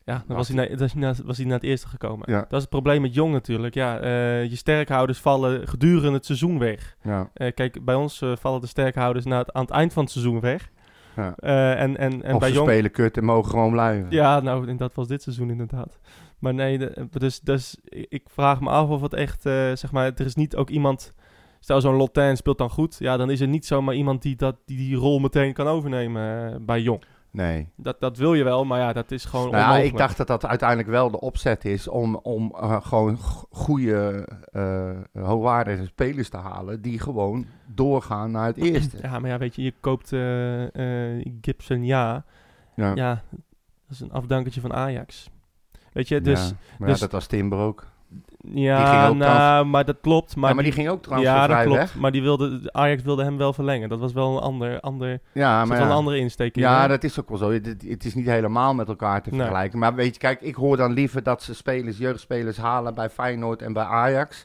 [0.04, 2.32] Ja, dan was hij, naar, was, hij naar, was hij naar het eerste gekomen.
[2.32, 2.38] Ja.
[2.40, 3.74] Dat is het probleem met Jong natuurlijk.
[3.74, 6.96] Ja, eh, je sterkhouders vallen gedurende het seizoen weg.
[7.02, 7.30] Ja.
[7.54, 10.70] Kijk, bij ons vallen de sterkhouders na het, aan het eind van het seizoen weg.
[11.16, 11.34] Ja.
[11.36, 12.68] En en, en of bij Jong...
[12.68, 14.10] spelen kut en mogen gewoon blijven.
[14.10, 15.98] Ja, nou, en dat was dit seizoen inderdaad.
[16.38, 20.04] Maar nee, de- dus, dus ik vraag me af of het echt, eh, zeg maar,
[20.04, 21.12] er is niet ook iemand...
[21.60, 22.96] Stel, zo'n Lotin speelt dan goed.
[22.98, 26.52] Ja, dan is er niet zomaar iemand die dat, die, die rol meteen kan overnemen
[26.52, 27.02] eh, bij Jong.
[27.30, 27.68] Nee.
[27.76, 29.92] Dat, dat wil je wel, maar ja, dat is gewoon Nou onmogelijk.
[29.92, 33.16] ik dacht dat dat uiteindelijk wel de opzet is om, om eh, gewoon
[33.50, 34.90] goede, eh
[35.22, 38.98] hoogwaardige spelers te halen die gewoon doorgaan naar het eerste.
[39.06, 42.24] Ja, maar ja, weet je, je koopt eh, Gibson, ja.
[42.74, 42.92] Ja.
[42.94, 45.30] Ja, dat is een afdankertje van Ajax.
[45.98, 46.48] Weet je, dus...
[46.78, 47.86] Ja, dus- ja, dat was Timber ook.
[48.54, 50.36] Ja, nou, maar dat klopt.
[50.36, 51.78] Maar, die die- ging ook ja, dat klopt.
[51.78, 51.94] weg.
[51.96, 53.88] Maar die wilde, Ajax wilde hem wel verlengen.
[53.88, 55.84] Dat was wel een ander, ander, Ja, maar wel ja.
[55.90, 56.62] een andere insteek in.
[56.62, 56.88] Ja, hè?
[56.88, 57.50] dat is ook wel zo.
[57.52, 59.38] Het, is niet helemaal met elkaar te Nee.
[59.38, 59.78] vergelijken.
[59.78, 63.62] Maar weet je, kijk, ik hoor dan liever dat ze spelers, jeugdspelers halen bij Feyenoord
[63.62, 64.44] en bij Ajax,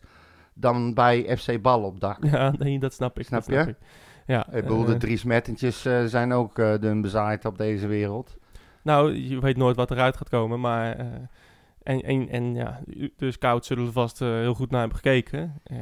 [0.54, 2.18] dan bij FC Bal op dak.
[2.26, 3.26] Ja, nee, dat snap ik.
[3.26, 3.72] Snap dat snap je?
[3.72, 3.78] Ik.
[4.26, 7.88] Ja, Ik bedoel, eh, de drie smettentjes eh, zijn ook eh dun bezaaid op deze
[7.88, 8.36] wereld.
[8.84, 10.98] nou, je weet nooit wat eruit gaat komen, maar...
[11.84, 12.80] en, en, en ja,
[13.18, 15.54] de scouts zullen er vast eh, heel goed naar hebben gekeken.
[15.64, 15.78] Eh,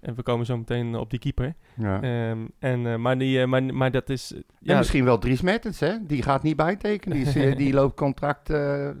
[0.00, 1.54] en we komen zo meteen op die keeper.
[1.74, 2.02] Ja.
[2.02, 4.32] Ehm, en, eh, maar, die, maar, maar dat is...
[4.32, 5.92] en ja, misschien wel Dries Mertens, hè?
[6.06, 7.16] Die gaat niet bijtekenen.
[7.16, 8.46] Die, is, die loopt contract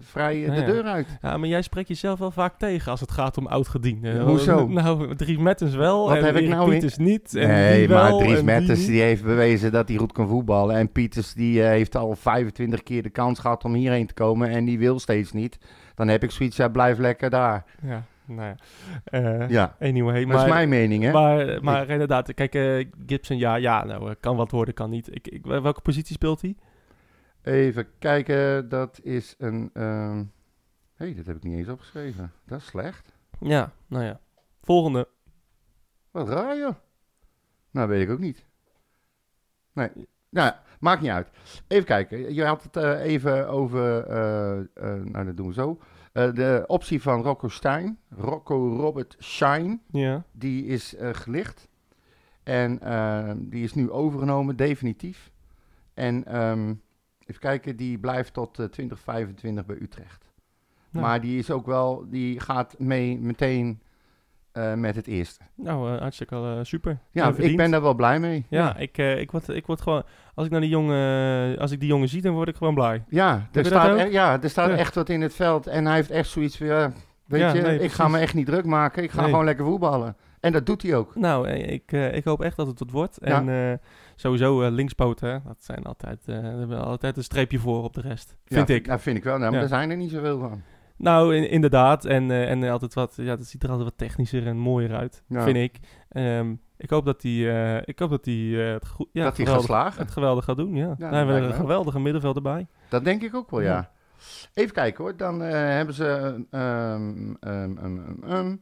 [0.00, 0.66] vrij de Ja.
[0.66, 1.18] deur uit.
[1.22, 4.20] Ja, maar jij spreekt jezelf wel vaak tegen als het gaat om oud-gedienden.
[4.20, 4.66] Hoezo?
[4.74, 6.70] Nou, Dries Mertens wel Wat en heb ik nou in?
[6.70, 7.34] Pieters niet.
[7.34, 10.76] En Nee, die maar Dries en Mertens die heeft bewezen dat hij goed kan voetballen.
[10.76, 14.48] En Pieters die heeft al 25 keer de kans gehad om hierheen te komen.
[14.48, 15.58] En die wil steeds niet.
[15.94, 17.64] Dan heb ik zoiets, ja, blijf lekker daar.
[17.82, 18.56] Ja, nou ja.
[19.04, 21.12] Eh, Ja, Anyway, dat maar, is mijn mening, hè?
[21.12, 25.14] maar, maar inderdaad, kijk, eh, Gibson, ja, ja, nou, eh, kan wat worden, kan niet.
[25.14, 26.56] Ik, ik, welke positie speelt hij?
[27.42, 29.70] Even kijken, dat is een...
[29.72, 30.22] ehm
[30.94, 32.32] hey, dat heb ik niet eens opgeschreven.
[32.46, 33.12] Dat is slecht.
[33.40, 34.20] Ja, nou ja.
[34.62, 35.08] Volgende.
[36.10, 36.74] Wat raar, joh.
[37.70, 38.46] Nou, weet ik ook niet.
[39.72, 39.90] Nee.
[40.28, 41.30] Nou, maakt niet uit.
[41.68, 42.34] Even kijken.
[42.34, 44.06] Je had het eh, even over...
[44.06, 44.66] eh, eh,
[45.04, 45.78] nou, dat doen we zo.
[46.12, 47.98] De optie van Rocco Stein.
[48.10, 49.78] Rocco Robert Shine.
[49.90, 51.68] Ja, Die is gelicht.
[52.42, 52.78] En
[53.38, 55.32] die is nu overgenomen, definitief.
[55.94, 56.74] En ehm,
[57.26, 60.32] even kijken, die blijft tot eh, 2025 bij Utrecht.
[60.90, 61.06] Nou.
[61.06, 63.80] Maar die is ook wel, die gaat mee meteen
[64.54, 65.44] eh, met het eerste.
[65.54, 66.98] nou, eh, hartstikke eh, super.
[67.10, 68.46] Ja, ik ben daar wel blij mee.
[68.48, 70.02] Ja, Ik, eh, ik, word, ik word gewoon...
[70.34, 73.04] Als ik, naar die jongen, als ik die jongen zie, dan word ik gewoon blij.
[73.08, 74.76] Ja, je er staat, e- ja, er staat Ja.
[74.76, 75.66] echt wat in het veld.
[75.66, 76.92] En hij heeft echt zoiets van, ja,
[77.26, 79.02] weet Ja, je, nee, ik ga me echt niet druk maken.
[79.02, 79.30] Ik ga Nee.
[79.30, 80.16] gewoon lekker voetballen.
[80.40, 81.14] En dat doet hij ook.
[81.16, 83.18] Nou, ik, eh, ik hoop echt dat het wat wordt.
[83.20, 83.36] Ja.
[83.40, 83.78] En eh,
[84.14, 88.36] sowieso linkspoten, hè, dat zijn altijd, eh, altijd een streepje voor op de rest.
[88.44, 88.86] Vind ja, ik.
[88.86, 89.38] Dat vind ik wel.
[89.38, 90.62] Nou, maar daar zijn er niet zoveel van.
[90.96, 92.04] Nou, in- inderdaad.
[92.04, 95.22] En, eh, en altijd wat, ja, dat ziet er altijd wat technischer en mooier uit,
[95.28, 95.42] Ja.
[95.42, 95.78] vind ik.
[96.08, 97.32] Ehm, ik hoop dat hij
[97.76, 98.34] eh, ik hoop dat hij
[98.66, 100.02] eh, het, goed, ja, dat gaat geweldig, slagen.
[100.02, 100.74] het geweldig gaat doen.
[100.74, 100.86] Ja.
[100.86, 102.66] dat Daar hebben we een geweldige middenvelder bij.
[102.88, 103.72] Dat denk ik ook wel, ja.
[103.74, 103.90] Ja.
[104.54, 105.16] Even kijken hoor.
[105.16, 106.44] Dan hebben ze.
[106.50, 108.56] ehm.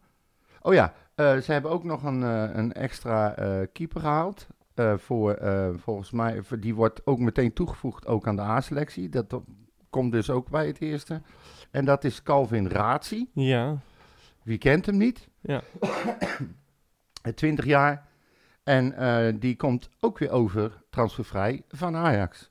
[0.62, 2.20] Oh ja, ze hebben ook nog een,
[2.58, 3.34] een extra
[3.72, 4.46] keeper gehaald.
[4.74, 5.38] Eh, voor,
[5.76, 9.08] volgens mij, die wordt ook meteen toegevoegd ook aan de A-selectie.
[9.08, 9.40] Dat
[9.90, 11.20] komt dus ook bij het eerste.
[11.72, 13.26] En dat is Calvin Razi.
[13.34, 13.76] Ja,
[14.42, 15.28] Wie kent hem niet?
[15.40, 15.60] Ja.
[17.34, 18.06] 20 jaar.
[18.64, 22.50] En eh, die komt ook weer over transfervrij van Ajax.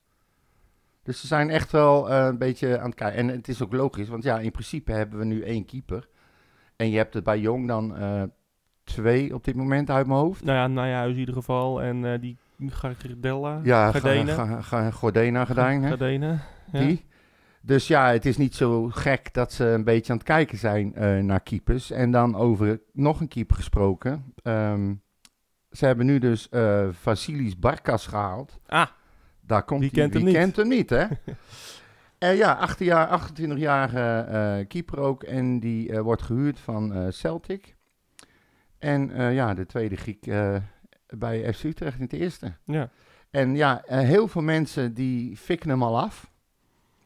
[1.04, 3.20] Dus ze zijn echt wel eh, een beetje aan het kijken.
[3.20, 6.08] En het is ook logisch, want ja, in principe hebben we nu één keeper.
[6.76, 8.24] En je hebt het bij Jong dan eh,
[8.84, 10.44] twee op dit moment uit mijn hoofd.
[10.44, 11.82] Nou ja, Nijhuis in ieder geval.
[11.82, 13.60] En die Gardella.
[13.64, 14.62] Ja, Gardena.
[14.62, 15.46] Ga- Gordena.
[16.72, 16.80] Ja.
[16.80, 17.06] Die.
[17.62, 20.96] Dus ja, het is niet zo gek dat ze een beetje aan het kijken zijn
[20.96, 21.92] eh, naar keepers.
[21.92, 24.34] En dan over nog een keeper gesproken.
[24.44, 24.94] Ehm,
[25.72, 28.60] ze hebben nu dus eh Vasilis Barkas gehaald.
[28.68, 28.88] Ah,
[29.42, 29.90] Daar komt hij.
[29.90, 30.42] kent hem Wie niet?
[30.42, 31.06] kent hem niet, hè?
[32.18, 35.24] En ja, 18 jaar, 28-jarige eh, keeper ook.
[35.24, 37.76] En die eh, wordt gehuurd van eh, Celtic.
[38.80, 40.56] En eh, ja, de tweede Griek eh,
[41.08, 42.54] bij FC Utrecht in het eerste.
[42.66, 42.90] ja.
[43.32, 46.31] En ja, eh, heel veel mensen die fikken hem al af.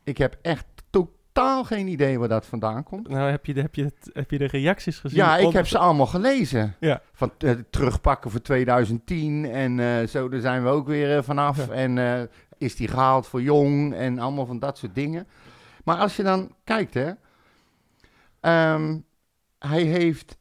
[0.06, 3.08] Ik heb echt totaal geen idee waar dat vandaan komt.
[3.08, 5.18] Nou, heb je, de, heb, je het, heb je de reacties gezien?
[5.18, 6.76] Ja, ik heb ze allemaal gelezen.
[6.80, 7.02] Ja.
[7.14, 11.68] Van eh, terugpakken voor 2010 en eh, zo, daar zijn we ook weer eh, vanaf.
[11.68, 11.74] Ja.
[11.74, 15.28] En is die gehaald voor jong en allemaal van dat soort dingen.
[15.84, 17.12] Maar als je dan kijkt, hè.
[18.40, 18.98] ehm,
[19.60, 20.36] hij heeft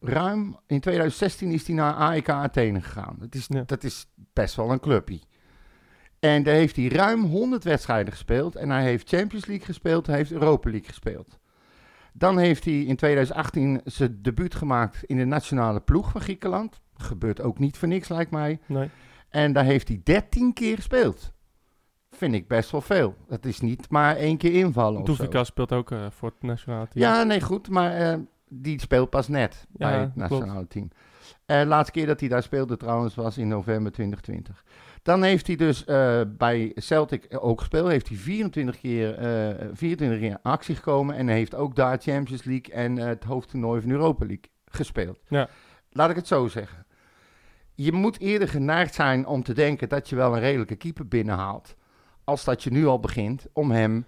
[0.00, 3.16] ruim, in 2016 is hij naar AEK Athene gegaan.
[3.18, 3.62] Dat is, Ja.
[3.66, 5.20] dat is best wel een clubje.
[6.20, 8.56] En daar heeft hij ruim 100 wedstrijden gespeeld.
[8.56, 11.38] En hij heeft Champions League gespeeld, hij heeft Europa League gespeeld.
[12.12, 16.80] Dan heeft hij in 2018 zijn debuut gemaakt in de nationale ploeg van Griekenland.
[16.96, 18.58] Gebeurt ook niet voor niks, lijkt mij.
[18.66, 18.90] Nee.
[19.28, 21.32] En daar heeft hij 13 keer gespeeld.
[22.10, 23.14] Vind ik best wel veel.
[23.28, 25.04] Dat is niet maar één keer invallen.
[25.04, 27.04] Doefika speelt ook eh, voor het nationale team.
[27.04, 27.68] Ja, nee, goed.
[27.68, 30.30] Maar eh, die speelt pas net Ja, bij het klopt.
[30.30, 30.90] nationale team.
[31.46, 34.64] Eh laatste keer dat hij daar speelde trouwens was in november 2020.
[35.06, 37.88] Dan heeft hij dus eh, bij Celtic ook gespeeld.
[37.88, 41.16] Heeft hij 24 keer, eh 24 keer in actie gekomen.
[41.16, 45.18] En heeft ook daar Champions League en eh, het hoofdtoernooi van Europa League gespeeld.
[45.28, 45.48] Ja.
[45.90, 46.86] Laat ik het zo zeggen.
[47.74, 51.74] Je moet eerder geneigd zijn om te denken dat je wel een redelijke keeper binnenhaalt.
[52.24, 54.06] Als dat je nu al begint om hem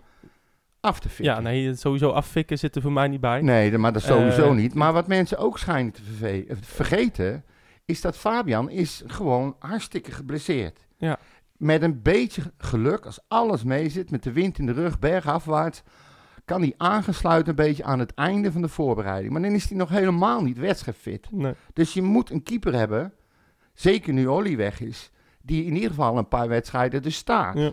[0.80, 1.34] af te fikken.
[1.34, 3.40] Ja, nee, sowieso affikken zit er voor mij niet bij.
[3.40, 4.74] Nee, maar dat sowieso Eh, niet.
[4.74, 6.02] Maar wat mensen ook schijnen te
[6.48, 7.44] eh, vergeten,
[7.84, 10.86] is dat Fabian is gewoon hartstikke geblesseerd.
[10.98, 11.18] Ja.
[11.56, 15.82] Met een beetje geluk, als alles meezit, met de wind in de rug, bergafwaarts,
[16.44, 19.32] kan hij aangesluiten een beetje aan het einde van de voorbereiding.
[19.32, 21.30] Maar dan is hij nog helemaal niet wedstrijdfit.
[21.30, 21.54] Nee.
[21.72, 23.12] Dus je moet een keeper hebben,
[23.74, 25.10] zeker nu Olly weg is,
[25.42, 27.58] die in ieder geval een paar wedstrijden dus staat.
[27.58, 27.72] Ja.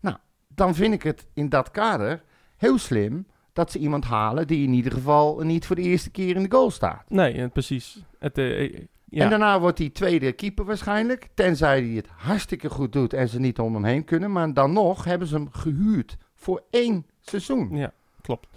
[0.00, 0.16] Nou,
[0.48, 2.22] dan vind ik het in dat kader
[2.56, 6.36] heel slim dat ze iemand halen die in ieder geval niet voor de eerste keer
[6.36, 7.10] in de goal staat.
[7.10, 8.04] Nee, precies.
[8.18, 8.80] Het, eh,
[9.12, 9.24] ja.
[9.24, 13.40] En daarna wordt hij tweede keeper waarschijnlijk, tenzij hij het hartstikke goed doet en ze
[13.40, 14.32] niet om hem heen kunnen.
[14.32, 17.76] Maar dan nog hebben ze hem gehuurd voor één seizoen.
[17.76, 18.48] ja, klopt.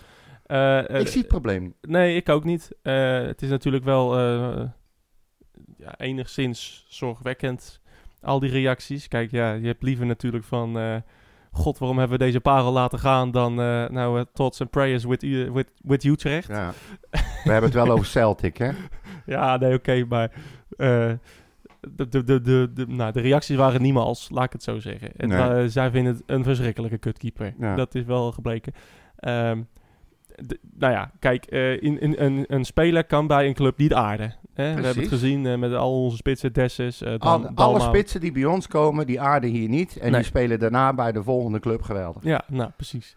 [0.45, 1.73] Eh, eh, ik zie het probleem.
[1.81, 2.71] Nee, ik ook niet.
[2.81, 4.19] Eh, het is natuurlijk wel
[5.77, 7.81] ja, enigszins zorgwekkend,
[8.21, 9.07] al die reacties.
[9.07, 11.03] Kijk, ja, je hebt liever natuurlijk van...
[11.55, 13.59] God, waarom hebben we deze parel laten gaan dan...
[13.59, 16.47] eh, nou, eh, thoughts and prayers with, with, with Utrecht.
[16.47, 16.73] Ja.
[17.43, 18.71] We hebben het wel over Celtic, hè?
[19.35, 20.31] Ja, nee, oké, maar...
[20.77, 21.11] eh,
[21.95, 25.09] de, de, de, de, de, nou, de reacties waren niemals, laat ik het zo zeggen.
[25.17, 25.69] Het Nee.
[25.69, 27.53] zij vinden het een verschrikkelijke kutkeeper.
[27.59, 27.75] Ja.
[27.75, 28.73] Dat is wel gebleken.
[29.15, 29.61] Ehm,
[30.35, 33.93] de- nou ja, kijk, eh, in, in, een, een speler kan bij een club niet
[33.93, 34.33] aarden.
[34.53, 34.73] Hè?
[34.75, 37.81] We hebben het gezien eh, met al onze spitsen, Dessus, eh, Al- Dan, alle Dalmau.
[37.81, 39.97] spitsen die bij ons komen, die aarden hier niet.
[39.97, 40.19] En Nee.
[40.19, 42.23] die spelen daarna bij de volgende club geweldig.
[42.23, 43.15] Ja, nou, precies.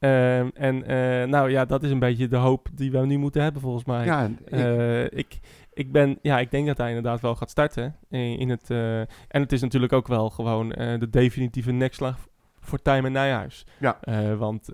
[0.00, 3.42] Ehm, en eh, nou ja, dat is een beetje de hoop die we nu moeten
[3.42, 4.04] hebben volgens mij.
[4.04, 5.38] Ja, ik- Eh, ik,
[5.72, 7.96] ik, ben, ja, ik denk dat hij inderdaad wel gaat starten.
[8.08, 12.28] In, in het, eh, en het is natuurlijk ook wel gewoon de definitieve nekslag
[12.60, 13.66] voor Tijmen Nijhuis.
[13.78, 13.98] Ja.
[14.36, 14.68] Want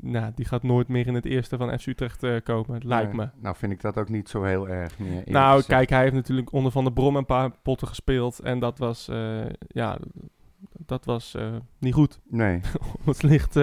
[0.00, 3.28] nou, die gaat nooit meer in het eerste van FC Utrecht komen, lijkt me.
[3.40, 5.22] Nou vind ik dat ook niet zo heel erg meer.
[5.24, 5.66] Nou, gezegd.
[5.66, 8.38] kijk, hij heeft natuurlijk onder Van der Brom een paar potten gespeeld.
[8.38, 9.08] En dat was,
[9.68, 9.98] ja,
[10.86, 11.36] dat was
[11.78, 12.20] niet goed.
[12.28, 12.60] Nee,
[12.98, 13.56] om het licht...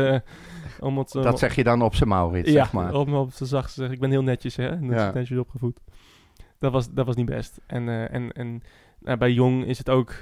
[0.80, 2.94] eh, om het, dat zeg je dan op zijn Maurits, ja, zeg maar.
[2.94, 3.94] om op zijn zacht te zeggen.
[3.96, 4.80] Ik ben heel netjes, hè.
[4.80, 5.12] Netjes, Ja.
[5.14, 5.80] netjes opgevoed.
[6.60, 7.60] Dat was, dat was niet best.
[7.68, 8.62] En, eh, en, en
[9.00, 10.14] nou, bij Jong is het ook...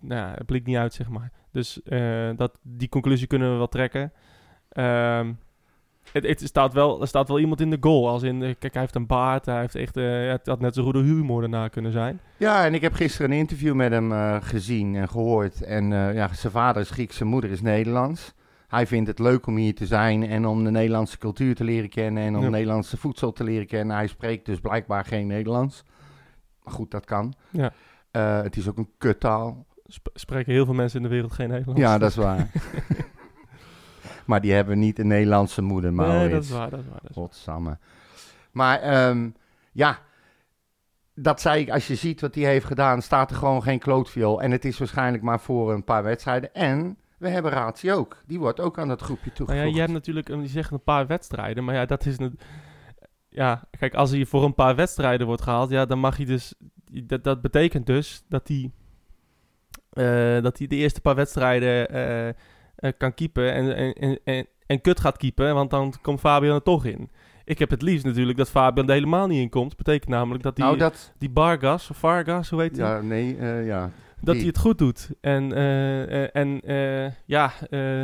[0.00, 1.30] Nou, het blikt niet uit, zeg maar.
[1.52, 4.12] Dus eh, dat, die conclusie kunnen we wel trekken.
[4.68, 5.32] Ehm,
[6.12, 8.08] het, het staat wel, er staat wel iemand in de goal.
[8.08, 9.46] Als in, eh, kijk, hij heeft een baard.
[9.46, 9.96] Hij heeft echt...
[9.96, 12.20] eh, het had net zo goed een huurmoordenaar kunnen zijn.
[12.36, 15.62] Ja, en ik heb gisteren een interview met hem eh, gezien en gehoord.
[15.62, 18.32] En eh, ja, zijn vader is Grieks, zijn moeder is Nederlands.
[18.70, 21.88] Hij vindt het leuk om hier te zijn en om de Nederlandse cultuur te leren
[21.88, 22.48] kennen en om Ja.
[22.48, 23.96] Nederlandse voedsel te leren kennen.
[23.96, 25.84] Hij spreekt dus blijkbaar geen Nederlands.
[26.62, 27.34] Maar goed, dat kan.
[27.50, 27.72] Ja.
[28.10, 29.66] Eh, het is ook een kuttaal.
[29.86, 31.80] Sp- spreken heel veel mensen in de wereld geen Nederlands.
[31.80, 32.50] Ja, dat is waar.
[34.26, 36.32] maar die hebben niet een Nederlandse moeder, Nee, Maurits.
[36.32, 37.00] dat is waar, dat is waar.
[37.02, 37.24] Dat is waar.
[37.24, 37.78] Godsamme.
[38.52, 39.30] Maar ehm,
[39.72, 39.98] ja,
[41.14, 44.42] dat zei ik, als je ziet wat hij heeft gedaan, staat er gewoon geen klootviool.
[44.42, 46.54] En het is waarschijnlijk maar voor een paar wedstrijden.
[46.54, 48.22] En We hebben Ratie ook.
[48.26, 49.66] Die wordt ook aan dat groepje Nou toegevoegd.
[49.66, 52.38] ja, je hebt natuurlijk, eh, je zegt een paar wedstrijden, maar ja, dat is een...
[53.28, 56.54] Ja, kijk, als hij voor een paar wedstrijden wordt gehaald, ja, dan mag hij dus...
[57.04, 58.70] Dat, dat betekent dus dat hij,
[59.90, 64.80] eh, dat hij de eerste paar wedstrijden eh, eh, kan keepen en, en, en, en,
[64.80, 67.10] kut gaat keepen, want dan komt Fabian er toch in.
[67.44, 69.76] Ik heb het liefst natuurlijk dat Fabian er helemaal niet in komt.
[69.76, 71.12] Betekent namelijk dat die, nou, dat...
[71.18, 72.86] die Bargas, of Vargas, hoe heet hij?
[72.86, 73.90] Ja, nee, eh, ja.
[74.22, 75.10] Dat hij het goed doet.
[75.20, 77.52] En, eh, eh, en eh, ja...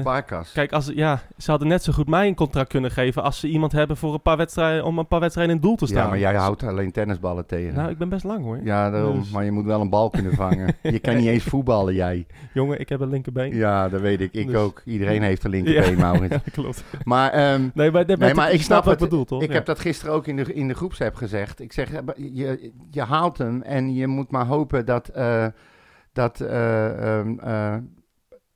[0.03, 0.53] Barkas.
[0.53, 3.49] Kijk, als, ja, ze hadden net zo goed mij een contract kunnen geven als ze
[3.49, 6.03] iemand hebben voor een paar wedstrijden, om een paar wedstrijden in het doel te staan.
[6.03, 7.75] Ja, maar jij houdt alleen tennisballen tegen.
[7.75, 8.61] Nou, ik ben best lang hoor.
[8.65, 9.19] ja, daarom.
[9.19, 10.75] dus- Maar je moet wel een bal kunnen vangen.
[10.83, 12.27] je kan niet eens voetballen, jij.
[12.53, 13.55] Jongen, ik heb een linkerbeen.
[13.55, 14.33] Ja, dat weet ik.
[14.33, 14.83] Ik Dus- ook.
[14.85, 16.35] Iedereen heeft een linkerbeen, Maurits.
[16.35, 16.85] Ja, klopt.
[17.05, 17.45] Maar Nee,
[17.87, 19.09] ehm, maar, nee, maar ik snap wat ik het.
[19.09, 19.43] bedoel, toch?
[19.43, 19.55] ik Ja.
[19.55, 21.61] heb dat gisteren ook in de, in de groepsapp gezegd.
[21.61, 25.11] Ik zeg, je, je haalt hem en je moet maar hopen dat,
[26.17, 27.77] dat, eh, ehm, eh,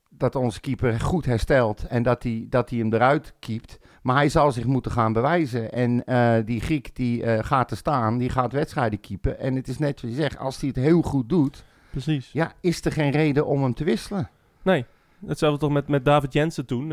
[0.09, 3.79] dat onze keeper goed herstelt en dat hij, dat hij hem eruit keept.
[4.01, 5.71] Maar hij zal zich moeten gaan bewijzen.
[5.71, 9.39] En eh, die Griek die gaat er staan, die gaat wedstrijden keepen.
[9.39, 12.29] En het is net wat je zegt, als hij het heel goed doet, Precies.
[12.31, 14.29] ja, is er geen reden om hem te wisselen.
[14.61, 14.85] Nee.
[15.25, 16.87] Hetzelfde toch met, met David Jensen toen.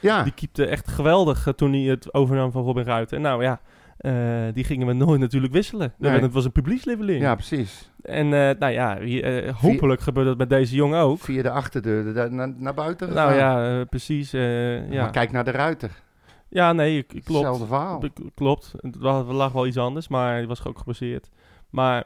[0.00, 3.16] Ja, Die keepte echt geweldig toen hij het overnam van Robin Ruiten.
[3.16, 3.60] En nou ja,
[4.00, 5.92] eh, die gingen we nooit natuurlijk wisselen.
[5.98, 6.20] Nee.
[6.20, 7.20] Het was een publiekslieveling.
[7.20, 7.90] ja precies.
[8.02, 11.18] En eh, nou ja, eh, hopelijk gebeurt dat met deze jongen ook.
[11.18, 14.30] Via de achterdeur de- naar, naar buiten Nou ja, precies.
[14.30, 14.82] ja.
[14.90, 15.90] Maar kijk naar de ruiter.
[16.48, 17.26] ja, nee, klopt.
[17.28, 18.02] Hetzelfde verhaal.
[18.34, 18.74] Klopt.
[18.76, 18.96] Het
[19.30, 21.28] lag wel iets anders, maar hij was ook gebaseerd.
[21.70, 22.04] Maar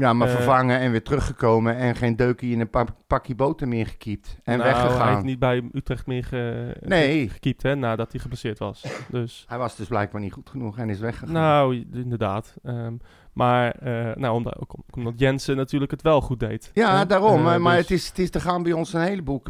[0.00, 3.68] Ja, maar Eh, vervangen en weer teruggekomen en geen deukje in een pa- pakje boter
[3.68, 4.38] meer gekiept.
[4.44, 5.08] En nou, hij weggegaan.
[5.12, 7.26] heeft niet bij Utrecht meer ge Nee.
[7.28, 8.84] ge- gekiept, hè, nadat hij geblesseerd was.
[9.10, 11.34] Dus, Hij was dus blijkbaar niet goed genoeg en is weggegaan.
[11.34, 12.54] nou, inderdaad.
[12.62, 12.94] Ehm,
[13.32, 16.70] maar, eh, nou, omdat, omdat Jensen natuurlijk het wel goed deed.
[16.74, 17.06] ja, hè.
[17.06, 17.46] daarom.
[17.46, 19.42] Eh, maar dus- het is, het is, er gaan bij ons een heleboel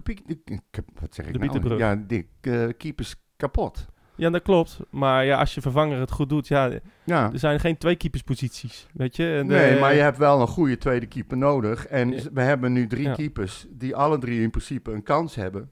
[1.00, 1.78] wat zeg ik De nou?
[1.78, 2.28] Ja, die
[2.76, 3.86] keepers kapot.
[4.20, 4.78] Ja, dat klopt.
[4.90, 6.70] Maar ja, als je vervanger het goed doet, ja,
[7.04, 7.32] Ja.
[7.32, 9.36] er zijn geen twee keepersposities, weet je.
[9.36, 11.86] En, Nee, eh, maar je hebt wel een goede tweede keeper nodig.
[11.86, 12.20] En Ja.
[12.32, 13.14] we hebben nu drie Ja.
[13.14, 15.70] keepers die alle drie in principe een kans hebben.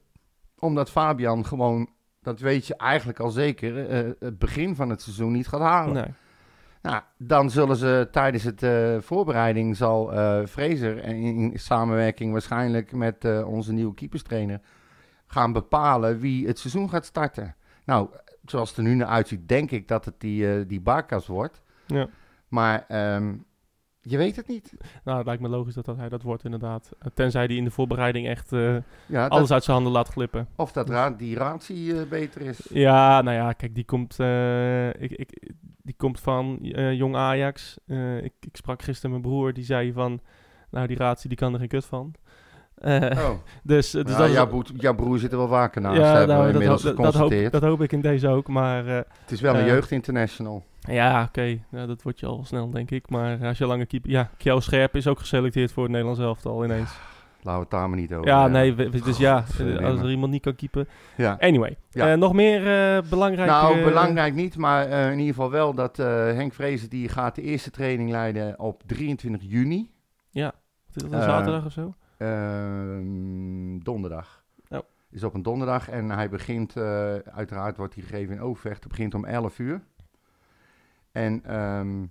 [0.58, 1.88] Omdat Fabian gewoon,
[2.22, 5.94] dat weet je eigenlijk al zeker, eh, het begin van het seizoen niet gaat halen.
[5.94, 6.12] Nee.
[6.82, 11.14] Nou, dan zullen ze tijdens het eh, voorbereiding zal eh Fraser in,
[11.52, 14.61] in samenwerking waarschijnlijk met onze nieuwe keeperstrainer
[15.26, 17.54] gaan bepalen wie het seizoen gaat starten.
[17.84, 18.08] Nou,
[18.50, 21.62] zoals het er nu naar uitziet, denk ik dat het die, eh die Barkas wordt.
[21.87, 22.08] Ja.
[22.48, 23.34] Maar ehm,
[24.00, 24.74] je weet het niet.
[25.04, 26.90] Nou, het lijkt me logisch dat, dat hij dat wordt, inderdaad.
[27.14, 28.74] Tenzij hij in de voorbereiding echt eh,
[29.06, 30.48] Ja, dat- alles uit zijn handen laat glippen.
[30.56, 32.68] of dat ra die ratie eh, beter is.
[32.72, 34.18] Ja, nou ja, kijk, die komt,
[34.98, 36.58] ik, ik, die komt van
[36.94, 37.78] Jong Ajax.
[38.22, 40.20] Ik, ik sprak gisteren met mijn broer, die zei van...
[40.70, 42.14] Nou, die ratie, die kan er geen kut van.
[42.81, 43.31] Eh, Oh,
[43.62, 46.27] dus, dus ja, dat jouw, broer, jouw broer zit er wel vaker naast, ja, hebben
[46.29, 48.49] nou, we dat, inmiddels hoop, dat, hoop, dat hoop ik in deze ook.
[48.49, 50.64] Maar eh, het is wel een eh, jeugdinternational.
[50.81, 53.11] ja, oké, ja, dat wordt je al snel, denk ik.
[53.11, 54.11] Maar als je lange keeper...
[54.11, 56.91] Ja, Kjell Scherp is ook geselecteerd voor het Nederlands elftal ineens.
[57.43, 59.45] Laten we het daar maar niet over Ja, nee, we- dus ja,
[59.83, 60.88] als er iemand niet kan keepen.
[61.17, 61.37] Ja.
[61.41, 62.12] Anyway, Ja.
[62.12, 62.57] eh, nog meer
[62.97, 63.53] eh belangrijke...
[63.53, 67.35] Nou, belangrijk niet, maar eh, in ieder geval wel dat eh, Henk Vrezen die gaat
[67.35, 69.91] de eerste training leiden op 23 juni.
[70.33, 70.43] Is
[70.93, 71.95] dat een eh, zaterdag of zo?
[72.18, 74.44] Ehm, donderdag.
[74.68, 74.78] Oh.
[75.11, 78.88] Is op een donderdag en hij begint, eh, uiteraard wordt hij gegeven in Overvecht, het
[78.88, 79.83] begint om 11 uur.
[81.12, 82.02] En ehm,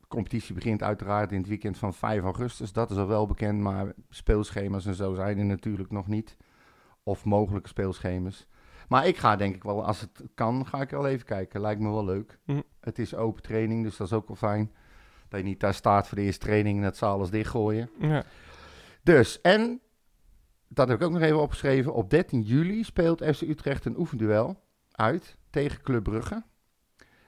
[0.00, 2.72] de competitie begint uiteraard in het weekend van 5 augustus.
[2.72, 6.36] Dat is al wel bekend, maar speelschema's en zo zijn er natuurlijk nog niet.
[7.02, 8.48] Of mogelijke speelschema's.
[8.88, 11.60] Maar ik ga denk ik wel, als het kan, ga ik wel even kijken.
[11.60, 12.38] Lijkt me wel leuk.
[12.44, 12.60] Mhm.
[12.80, 14.72] Het is open training, dus dat is ook wel fijn.
[15.28, 17.90] Dat je niet daar staat voor de eerste training en dat ze alles dichtgooien.
[17.98, 18.24] Ja.
[19.04, 19.80] Dus, en
[20.68, 21.94] dat heb ik ook nog even opgeschreven.
[21.94, 26.42] Op 13 juli speelt FC Utrecht een oefenduel uit tegen Club Brugge.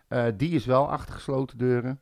[0.08, 2.00] Eh, die is wel achter gesloten deuren.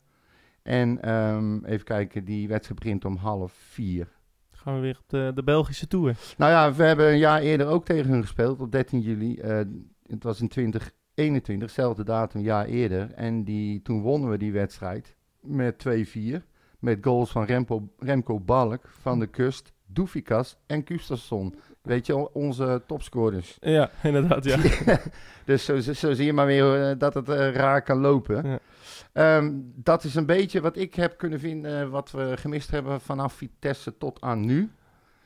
[0.63, 4.09] En ehm, even kijken, die wedstrijd begint om half vier.
[4.51, 6.17] Gaan we weer op de, de Belgische Tour.
[6.37, 9.37] Nou ja, we hebben een jaar eerder ook tegen hun gespeeld, op 13 juli.
[9.39, 9.61] Eh,
[10.07, 13.13] het was in 2021, dezelfde datum, een jaar eerder.
[13.13, 16.45] En die, toen wonnen we die wedstrijd met 2-4.
[16.85, 21.55] Met goals van Remco, Remco Balk, Van de Kust, Doefikas en Gustafsson.
[21.83, 23.57] Weet je, onze topscorers.
[23.61, 24.59] Ja, inderdaad, ja.
[25.45, 28.49] Dus zo, zo zie je maar weer eh, dat het eh, raar kan lopen.
[28.49, 28.59] Ja.
[29.13, 33.01] Ehm, dat is een beetje wat ik heb kunnen vinden, eh, wat we gemist hebben
[33.01, 34.71] vanaf Vitesse tot aan nu.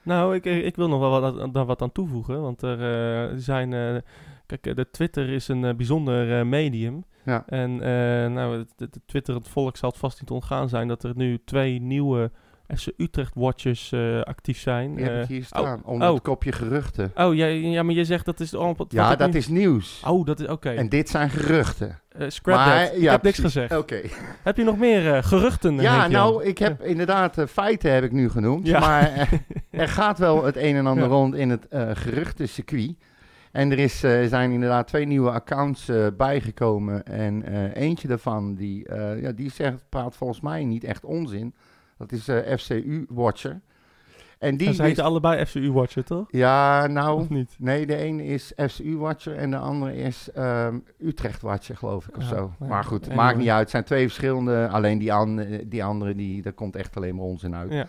[0.02, 2.40] Nou, ik, ik wil nog wel wat, daar wat aan toevoegen.
[2.40, 4.02] Want er zijn...
[4.48, 7.04] kijk, eh, de Twitter is een eh, bijzonder eh, medium.
[7.24, 7.44] Ja.
[7.46, 7.76] En
[8.32, 10.88] nou, het, het, het Twitter, het volk zal het vast niet ontgaan zijn...
[10.88, 12.30] dat er nu twee nieuwe
[12.76, 14.94] FC Utrecht Watchers actief zijn.
[14.94, 16.14] Die heb ik hier staan, onder oh.
[16.14, 17.12] het kopje geruchten.
[17.14, 18.76] oh, ja, ja, maar je zegt dat is allemaal...
[18.76, 20.02] wat Ja, dat nu- is nieuws.
[20.06, 20.70] Oh, dat is oké.
[20.70, 22.00] En dit zijn geruchten.
[22.08, 22.94] Eh, scrap Maar.
[22.94, 23.76] Ik heb niks gezegd.
[23.76, 24.00] Oké.
[24.42, 25.76] Heb je nog meer geruchten?
[25.80, 28.66] Ja, nou, ik heb inderdaad feiten heb ik nu genoemd.
[28.66, 28.80] Ja.
[28.80, 29.28] Maar
[29.70, 32.96] er gaat wel het een en ander rond in het geruchtencircuit.
[33.58, 37.04] En er is, eh, zijn inderdaad twee nieuwe accounts eh, bijgekomen.
[37.06, 41.54] En eh, eentje daarvan, die, ja, die zegt, praat volgens mij niet echt onzin.
[41.96, 42.28] Dat is
[42.62, 43.60] FCU Watcher.
[44.38, 46.26] En die Ja, Ze allebei FCU Watcher, toch?
[46.30, 47.54] Ja, nou, Of niet?
[47.58, 52.16] nee, de ene is FCU Watcher en de andere is ehm, Utrecht Watcher, geloof ik,
[52.16, 52.52] of Ja, zo.
[52.60, 53.60] ja, Maar goed, maakt niet uit.
[53.60, 54.68] Het zijn twee verschillende.
[54.68, 57.72] Alleen die, an- die andere, die, daar komt echt alleen maar onzin uit.
[57.72, 57.86] Ja.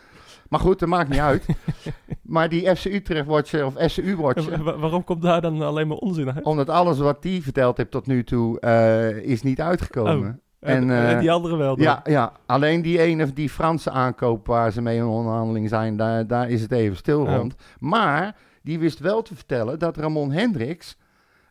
[0.49, 1.45] Maar goed, dat maakt niet uit.
[2.21, 5.87] maar die FC Utrecht Watcher of FCU Watcher, En wa- waarom komt daar dan alleen
[5.87, 6.43] maar onzin uit?
[6.45, 10.41] omdat alles wat die verteld heeft tot nu toe, eh, is niet uitgekomen.
[10.59, 11.85] en, en, en eh, die andere wel dan?
[11.85, 16.27] Ja, ja, alleen die ene, die Franse aankoop waar ze mee in onderhandeling zijn, daar,
[16.27, 17.35] daar is het even stil Oh.
[17.35, 17.55] rond.
[17.79, 20.97] Maar die wist wel te vertellen dat Ramon Hendricks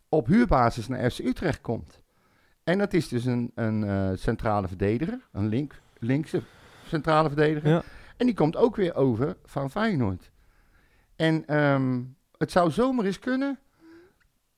[0.09, 2.01] op huurbasis naar FC Utrecht komt.
[2.65, 6.43] En dat is dus een, een eh, centrale verdediger, een link, linkse
[6.87, 7.69] centrale verdediger.
[7.71, 7.83] Ja.
[8.19, 10.31] En die komt ook weer over van Feyenoord.
[11.17, 12.03] En ehm,
[12.39, 13.59] het zou zomaar eens kunnen.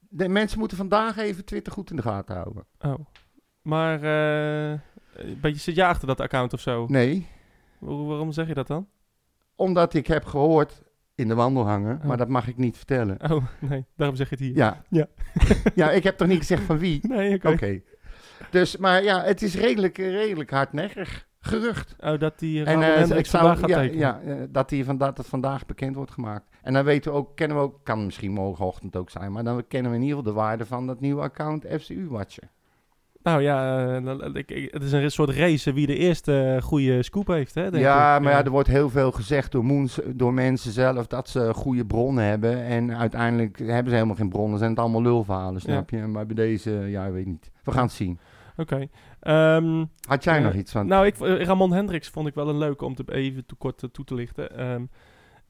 [0.09, 2.65] De mensen moeten vandaag even Twitter goed in de gaten houden.
[2.79, 2.95] Oh.
[3.63, 4.71] Maar, eh,
[5.15, 6.87] een beetje zit je achter dat account of zo?
[6.89, 7.27] Nee,
[7.79, 8.89] waarom zeg je dat dan?
[9.57, 10.83] Omdat ik heb gehoord
[11.15, 12.05] in de wandelhangen, Oh.
[12.05, 13.31] maar dat mag ik niet vertellen.
[13.31, 14.57] Oh, nee, daarom zeg je het hier.
[14.57, 14.83] Ja.
[14.89, 15.07] Ja.
[15.75, 17.01] ja, ik heb toch niet gezegd van wie?
[17.09, 17.49] Nee, oké.
[17.49, 17.83] Oké.
[18.51, 21.97] Dus, maar ja, het is redelijk, redelijk hardnekkig gerucht.
[22.01, 23.99] Oh, dat die En eh, ik zou, vandaag gaat ja, tekenen.
[23.99, 26.49] ja, eh, dat, die van, dat vandaag bekend wordt gemaakt.
[26.62, 29.64] En dan weten we ook, kennen we ook, kan misschien morgenochtend ook zijn, maar dan
[29.68, 32.49] kennen we in ieder geval de waarde van dat nieuwe account FCU Watcher.
[33.22, 37.26] Nou ja, dan- ik- ik- het is een soort race wie de eerste goede scoop
[37.26, 37.70] heeft, hè?
[37.70, 38.22] denk Ja, ik.
[38.22, 41.86] maar ja, er wordt heel veel gezegd door, Moens, door mensen zelf dat ze goede
[41.86, 42.64] bronnen hebben.
[42.64, 45.97] En uiteindelijk hebben ze helemaal geen bronnen, zijn het allemaal lulverhalen, snap je?
[46.07, 47.51] Maar bij deze, ja, ik weet niet.
[47.64, 48.18] We gaan het zien.
[48.57, 48.86] Oké.
[49.21, 50.87] Ehm, Had jij nog iets van?
[50.87, 53.83] Nou, ik, eh, Ramon Hendricks vond ik wel een leuke om te even toe kort
[53.83, 54.57] eh, toe te lichten.
[54.57, 54.85] Ehm,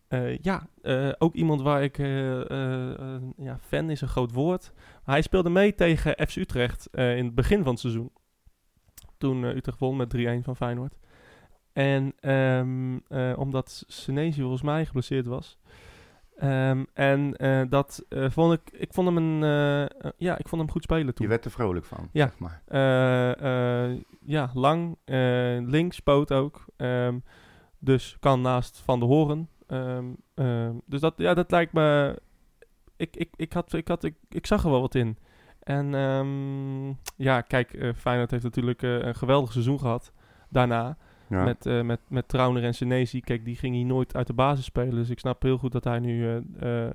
[0.09, 0.67] eh, ja,
[1.19, 1.97] ook iemand waar ik...
[3.37, 4.73] ja, fan is een groot woord.
[5.05, 8.11] Maar hij speelde mee tegen FC Utrecht in het begin van het seizoen.
[9.19, 10.99] Toen Utrecht won met 3-1 van Feyenoord.
[11.73, 15.59] En ehm, eh, omdat Senesi volgens mij geblesseerd was.
[16.41, 18.61] Ehm, en eh, dat eh, vond ik...
[18.81, 19.43] Ik vond hem een...
[19.43, 21.25] eh, ja, ik vond hem goed spelen toen.
[21.27, 22.27] Je werd er vrolijk van, Ja.
[22.27, 22.63] zeg maar.
[24.21, 24.97] Ja, lang.
[25.71, 26.65] links, poot ook.
[26.77, 27.19] Ehm,
[27.79, 29.49] dus kan naast Van de Horen.
[29.67, 32.19] Ehm, dus dat, ja, dat lijkt me...
[32.97, 35.19] Ik, ik, ik, had, ik, had, ik, ik zag er wel wat in.
[35.61, 35.91] En
[37.17, 40.13] ja, kijk, Feyenoord heeft natuurlijk een geweldig seizoen gehad
[40.49, 40.97] daarna.
[41.31, 41.45] Ja.
[41.45, 43.21] Met, eh met, met Trauner en Senesi.
[43.21, 44.95] Kijk, die ging hij nooit uit de basis spelen.
[44.95, 46.27] Dus ik snap heel goed dat hij nu
[46.61, 46.91] eh, eh,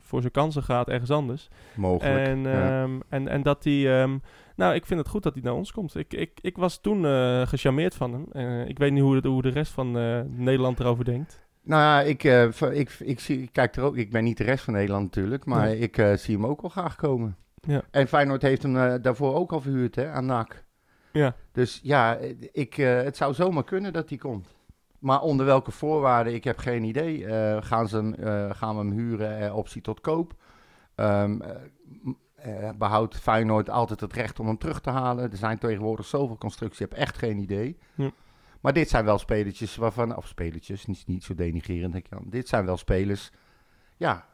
[0.00, 1.48] voor zijn kansen gaat ergens anders.
[1.74, 2.26] Mogelijk.
[2.26, 2.82] En, ja.
[2.82, 4.00] ehm, en, en dat hij...
[4.00, 4.18] ehm,
[4.56, 5.94] nou, ik vind het goed dat hij naar ons komt.
[5.96, 8.66] Ik, ik, ik was toen eh gecharmeerd van hem.
[8.66, 9.90] Ik weet niet hoe de, hoe de rest van
[10.36, 11.46] Nederland erover denkt.
[11.62, 12.24] Nou ja, ik,
[12.72, 13.96] ik, ik, zie, ik kijk er ook.
[13.96, 15.78] Ik ben niet de rest van Nederland natuurlijk, maar Nee.
[15.78, 17.36] ik zie hem ook wel graag komen.
[17.60, 17.82] Ja.
[17.90, 20.64] En Feyenoord heeft hem daarvoor ook al verhuurd hè, aan NAC.
[21.12, 21.34] Ja.
[21.52, 22.16] Dus ja,
[22.52, 24.56] ik, eh, het zou zomaar kunnen dat hij komt.
[24.98, 27.26] Maar onder welke voorwaarden, ik heb geen idee.
[27.26, 30.34] Eh, gaan, ze hem, eh, gaan we hem huren, optie tot koop?
[30.96, 31.40] M-
[32.34, 35.30] eh, behoudt Feyenoord altijd het recht om hem terug te halen?
[35.30, 37.78] Er zijn tegenwoordig zoveel constructies, ik heb echt geen idee.
[37.94, 38.10] Ja.
[38.60, 42.18] Maar dit zijn wel spelertjes waarvan, of spelertjes, niet, niet zo denigerend denk ik.
[42.30, 43.30] Dit zijn wel spelers,
[43.96, 44.26] ja,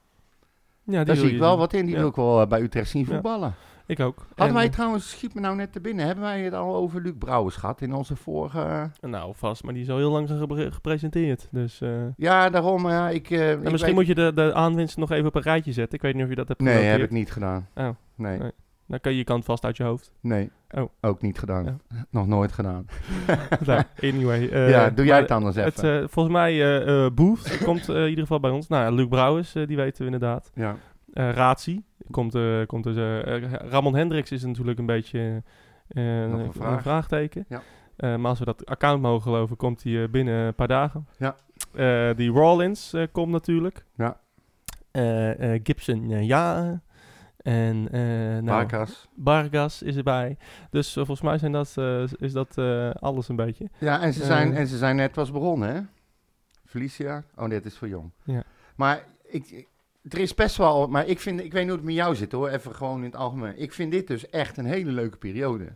[0.83, 1.59] Ja, die daar zie ik wel zien.
[1.59, 1.85] wat in.
[1.85, 2.01] Die Ja.
[2.01, 3.55] wil ik wel bij Utrecht zien Ja.
[3.87, 4.17] Ik ook.
[4.29, 6.75] Hadden En, wij eh, trouwens, schiet me nou net te binnen, hebben wij het al
[6.75, 8.61] over Luc Brouwers gehad in onze vorige...
[9.01, 9.63] eh, Nou, vast.
[9.65, 11.49] Maar die is al heel lang gepre- gepresenteerd.
[11.51, 11.81] Dus...
[11.81, 13.31] eh, Ja, daarom, ja, ik...
[13.31, 15.95] en ik misschien weet- moet je de, de aanwinst nog even op een rijtje zetten.
[15.95, 17.69] Ik weet niet of je dat hebt Nee, heb ik niet gedaan.
[17.75, 18.51] Oh, Nee, Nee.
[18.87, 20.13] dan kan je je kant vast uit je hoofd.
[20.21, 20.51] nee.
[20.71, 20.89] Oh.
[21.01, 21.65] Ook niet gedaan.
[21.65, 21.77] Ja.
[22.11, 22.87] Nog nooit gedaan.
[23.67, 24.69] nou, anyway.
[24.69, 25.87] ja, doe jij het anders even.
[26.01, 26.81] Het, volgens mij,
[27.15, 28.69] Booth komt in ieder geval bij ons.
[28.69, 30.51] Nou, ja, Luc Brouwers, die weten we inderdaad.
[30.55, 30.77] ja.
[31.15, 32.97] Eh Razi komt, eh, komt dus.
[32.97, 35.43] eh, Ramon Hendricks is natuurlijk een beetje
[35.89, 36.83] een een, vraag.
[36.83, 37.47] vraagteken.
[37.49, 37.63] Ja.
[37.97, 41.07] Maar als we dat account mogen geloven, komt hij binnen een paar dagen.
[41.17, 41.35] Ja.
[42.15, 43.85] Die Rollins eh, komt natuurlijk.
[43.95, 44.21] Ja.
[45.63, 46.81] Gibson, ja.
[47.37, 49.09] En nou, Barkas.
[49.25, 50.37] Vargas is erbij.
[50.71, 51.77] Dus volgens mij zijn dat,
[52.19, 52.59] is dat
[53.01, 53.71] alles een beetje.
[53.79, 55.81] Ja, en ze, zijn, en ze zijn net was begonnen, hè?
[56.65, 57.23] Felicia.
[57.37, 58.11] Oh, dit is voor jong.
[58.25, 58.43] Ja.
[58.77, 59.67] Maar ik-
[60.09, 60.89] er is best wel...
[60.89, 62.49] Maar ik, vind, ik weet niet hoe het met jou zit, hoor.
[62.49, 63.59] Even gewoon in het algemeen.
[63.61, 65.73] Ik vind dit dus echt een hele leuke periode.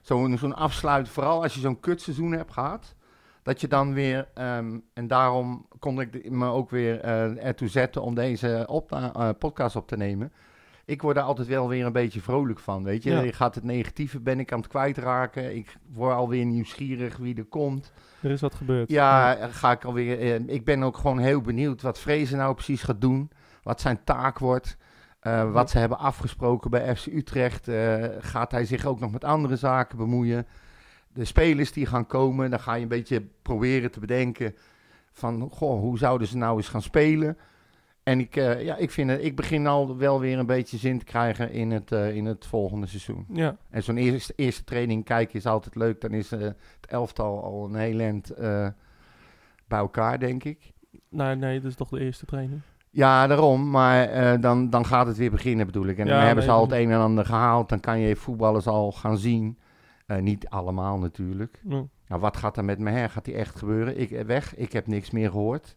[0.00, 2.94] Zo'n zo'n afsluit, vooral als je zo'n kutseizoen hebt gehad...
[3.42, 8.02] dat je dan weer, ehm, en daarom kon ik me ook weer eh, ertoe zetten
[8.02, 10.32] om deze opna- eh, podcast op te nemen.
[10.84, 13.10] Ik word er altijd wel weer een beetje vrolijk van, weet je.
[13.10, 13.20] Ja.
[13.20, 15.56] Je gaat het negatieve, ben ik aan het kwijtraken.
[15.56, 17.92] Ik word alweer nieuwsgierig wie er komt.
[18.20, 18.90] Er is wat gebeurd.
[18.90, 20.18] Ja, ga ik alweer.
[20.20, 23.30] eh, ik ben ook gewoon heel benieuwd wat Vrezen nou precies gaat doen.
[23.68, 24.76] Wat zijn taak wordt.
[25.20, 27.68] eh, wat ze hebben afgesproken bij FC Utrecht.
[27.68, 30.46] eh, gaat hij zich ook nog met andere zaken bemoeien?
[31.12, 34.54] De spelers die gaan komen, dan ga je een beetje proberen te bedenken.
[35.12, 37.38] Van, goh, hoe zouden ze nou eens gaan spelen?
[38.02, 40.98] En ik, eh, ja, ik, vind het, ik begin al wel weer een beetje zin
[40.98, 43.26] te krijgen in het, in het volgende seizoen.
[43.32, 46.00] Ja, En zo'n eerste, eerste training kijken is altijd leuk.
[46.00, 46.56] Dan is het
[46.88, 48.34] elftal al een heel eind
[49.66, 50.72] bij elkaar, denk ik.
[51.08, 52.60] nee, nee, dat is toch de eerste training.
[52.98, 53.70] Ja, daarom.
[53.70, 55.98] Maar eh, dan, dan gaat het weer beginnen, bedoel ik.
[55.98, 57.68] En Ja, dan hebben ze al het een en ander gehaald.
[57.68, 59.58] Dan kan je voetballers al gaan zien.
[60.06, 61.60] Eh, niet allemaal natuurlijk.
[61.62, 63.10] Nou, wat gaat er met me her?
[63.10, 64.00] Gaat die echt gebeuren?
[64.00, 64.56] Ik eh, weg.
[64.56, 65.76] Ik heb niks meer gehoord.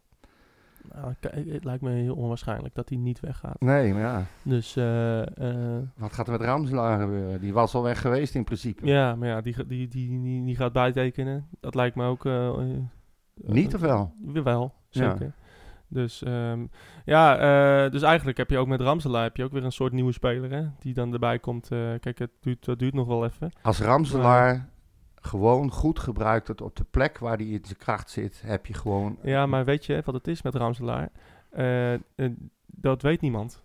[0.93, 3.59] Nou, het lijkt me heel onwaarschijnlijk dat hij niet weggaat.
[3.61, 4.25] Nee, maar ja.
[4.43, 4.73] Dus
[5.97, 7.41] Wat gaat er met Ramselaar gebeuren?
[7.41, 8.85] Die was al weg geweest in principe.
[8.85, 11.47] ja, maar ja, die, die, die, die, die gaat bijtekenen.
[11.59, 12.29] Dat lijkt me ook...
[13.35, 14.13] Niet of wel?
[14.43, 15.17] Wel, Ja.
[15.93, 16.65] Dus ehm,
[17.05, 17.37] ja,
[17.85, 20.11] eh, dus eigenlijk heb je ook met Ramselaar heb je ook weer een soort nieuwe
[20.11, 20.63] speler, hè?
[20.79, 21.71] Die dan erbij komt.
[21.71, 23.51] eh, kijk, het duurt, dat duurt nog wel even.
[23.61, 24.69] Als Ramselaar
[25.15, 28.73] gewoon goed gebruikt wordt op de plek waar hij in zijn kracht zit, heb je
[28.73, 29.17] gewoon...
[29.23, 31.09] Ja, maar weet je wat het is met Ramselaar?
[31.49, 31.93] Eh,
[32.65, 33.63] dat weet niemand.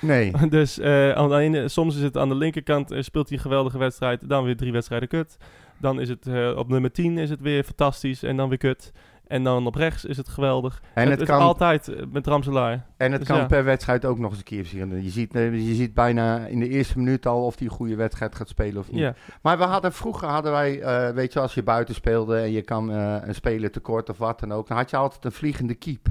[0.00, 0.32] Nee.
[0.48, 0.80] dus
[1.14, 4.44] aan de ene- soms is het aan de linkerkant, speelt hij een geweldige wedstrijd, dan
[4.44, 5.36] weer drie wedstrijden kut.
[5.78, 8.92] Dan is het op nummer 10 is het weer fantastisch en dan weer kut.
[9.26, 10.82] En dan op rechts is het geweldig.
[10.94, 12.86] En het is kan, altijd eh, met Ramselaar.
[12.96, 13.46] en het dus kan ja.
[13.46, 15.02] per wedstrijd ook nog eens een keer verschillen.
[15.02, 17.96] Je ziet, eh, je ziet bijna in de eerste minuut al of hij een goede
[17.96, 19.00] wedstrijd gaat spelen of niet.
[19.00, 22.52] Ja, Maar we hadden, vroeger hadden wij, eh, weet je, als je buiten speelde en
[22.52, 25.32] je kan eh, een speler tekort of wat dan ook, dan had je altijd een
[25.32, 26.06] vliegende keep.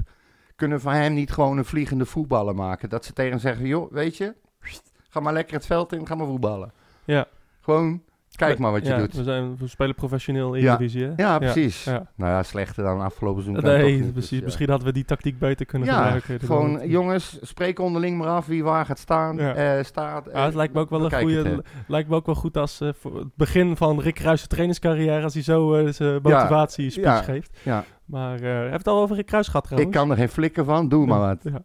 [0.56, 2.88] Kunnen we van hem niet gewoon een vliegende voetballer maken?
[2.88, 4.34] Dat ze tegen hem zeggen, joh, weet je,
[5.08, 6.72] ga maar lekker het veld in, ga maar voetballen.
[7.04, 7.26] ja.
[7.60, 8.02] Gewoon,
[8.46, 9.14] kijk maar wat je Ja, doet.
[9.14, 10.66] We, zijn, we spelen professioneel in Ja.
[10.66, 11.12] Eredivisie, hè?
[11.16, 11.84] Ja, precies.
[11.84, 12.06] Ja.
[12.16, 13.64] Nou ja, slechter dan afgelopen seizoen.
[13.64, 14.28] Nee, niet, precies.
[14.30, 14.44] dus, ja.
[14.44, 16.40] Misschien hadden we die tactiek beter kunnen Ja, gebruiken.
[16.46, 19.36] Gewoon jongens, spreek onderling maar af wie waar gaat staan.
[19.36, 19.54] Ja.
[19.54, 20.28] eh, staat.
[20.32, 21.62] Het lijkt me ook wel een het, goede.
[21.86, 25.34] Lijkt me ook wel goed als eh, voor het begin van Rick Kruijs' trainingscarrière, als
[25.34, 27.58] hij zo eh, zijn motivatie speech ja, geeft.
[27.62, 27.84] ja.
[28.04, 29.96] Maar eh heb je het al over Rick Kruijs gehad Ik trouwens?
[29.96, 31.38] kan er geen flikken van, doe maar wat.
[31.42, 31.62] Ja.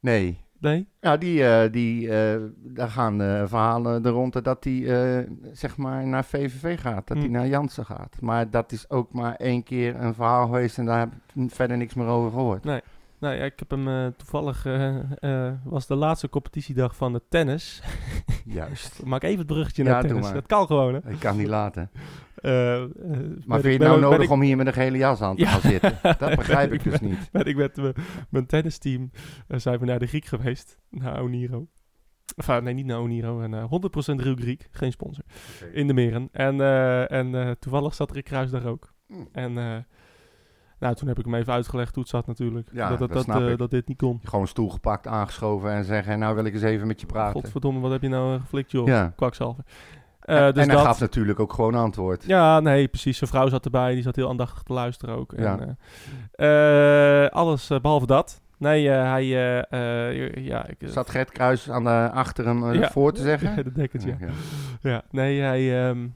[0.00, 0.44] Nee.
[0.60, 0.88] Nee?
[1.00, 6.06] Ja, die, eh, die, eh, daar gaan eh, verhalen er rond dat hij zeg maar
[6.06, 7.22] naar VVV gaat, dat Hm.
[7.22, 8.16] hij naar Jansen gaat.
[8.20, 11.76] Maar dat is ook maar één keer een verhaal geweest en daar heb ik verder
[11.76, 12.64] niks meer over gehoord.
[12.64, 14.62] Nou ja, ik heb hem toevallig,
[15.64, 17.82] was de laatste competitiedag van het tennis.
[18.44, 19.02] Juist.
[19.04, 20.32] Maak even het bruggetje Ja, naar tennis.
[20.32, 21.10] Dat kan gewoon, hè?
[21.10, 21.90] Ik kan niet laten.
[22.46, 22.88] Eh, eh,
[23.46, 25.42] Maar vind je het nou nodig ik- om hier met een gele jas aan te
[25.42, 25.48] Ja.
[25.48, 25.98] gaan zitten?
[26.18, 27.28] Dat begrijp ik dus niet.
[27.32, 27.94] ben ik met mijn-
[28.30, 29.10] mijn tennisteam
[29.48, 30.78] eh, zijn we naar de Griek geweest.
[30.90, 31.66] Naar Oniro.
[32.62, 33.40] Nee, niet naar Oniro.
[33.40, 34.68] En, eh 100% Real Griek.
[34.70, 35.24] Geen sponsor.
[35.72, 36.28] In de meren.
[36.32, 38.92] En, eh, en eh, toevallig zat Rick Kruis daar ook.
[39.06, 39.28] Mm.
[39.32, 39.76] En eh,
[40.78, 42.68] nou, toen heb ik hem even uitgelegd hoe het zat natuurlijk.
[42.72, 44.20] Ja, dat, dat, dat eh, dit niet kon.
[44.22, 47.40] Gewoon stoel gepakt, aangeschoven en zeggen, nou wil ik eens even met je praten.
[47.40, 48.86] Godverdomme, wat heb je nou eh, geflikt, joh?
[48.86, 49.12] Ja.
[49.16, 49.64] Kwakzalver.
[50.26, 52.24] Eh, en dus hij dat, gaf natuurlijk ook gewoon antwoord.
[52.26, 53.18] Ja, nee, precies.
[53.18, 53.94] Zijn vrouw zat erbij.
[53.94, 55.32] Die zat heel aandachtig te luisteren ook.
[55.36, 55.58] Ja.
[55.58, 55.78] En,
[56.32, 58.40] eh, eh, alles eh, behalve dat.
[58.58, 59.26] Nee, hij...
[60.34, 62.90] ja, ik, Zat Gert Kruis aan de, achter hem Ja.
[62.90, 63.56] voor te zeggen?
[63.64, 64.16] de dekkers, ja.
[64.20, 64.28] Ja.
[64.80, 65.02] ja.
[65.10, 65.88] Nee, hij...
[65.88, 66.08] ehm,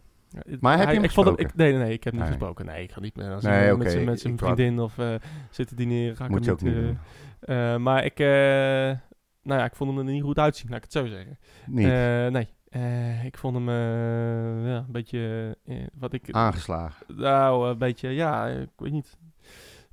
[0.61, 2.23] Maar heb je hij- hem ik vond hem, ik, Nee, nee, nee, ik heb niet
[2.23, 2.31] Nee.
[2.31, 2.67] gesproken.
[2.67, 3.31] Nee, ik ga niet meer...
[3.33, 5.15] Als Nee, met zijn met zijn vriendin of eh,
[5.51, 6.97] zitten dineren, ga ik Moet je hem ook niet
[7.47, 7.83] doen.
[7.83, 8.19] maar ik...
[9.43, 11.39] nou ja, ik vond hem er niet goed uitzien, laat ik het zo zeggen.
[11.67, 11.87] Niet.
[12.31, 12.49] Nee.
[12.71, 15.57] Eh, ik vond hem uh, ja, een beetje...
[15.64, 17.07] Uh, wat ik, Aangeslagen.
[17.16, 19.18] Nou, een beetje, ja, ik weet niet.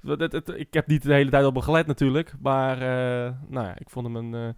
[0.01, 2.34] Het, het, het, ik heb niet de hele tijd op hem gelet natuurlijk.
[2.39, 4.55] Maar, uh, nou ja, ik vond hem een...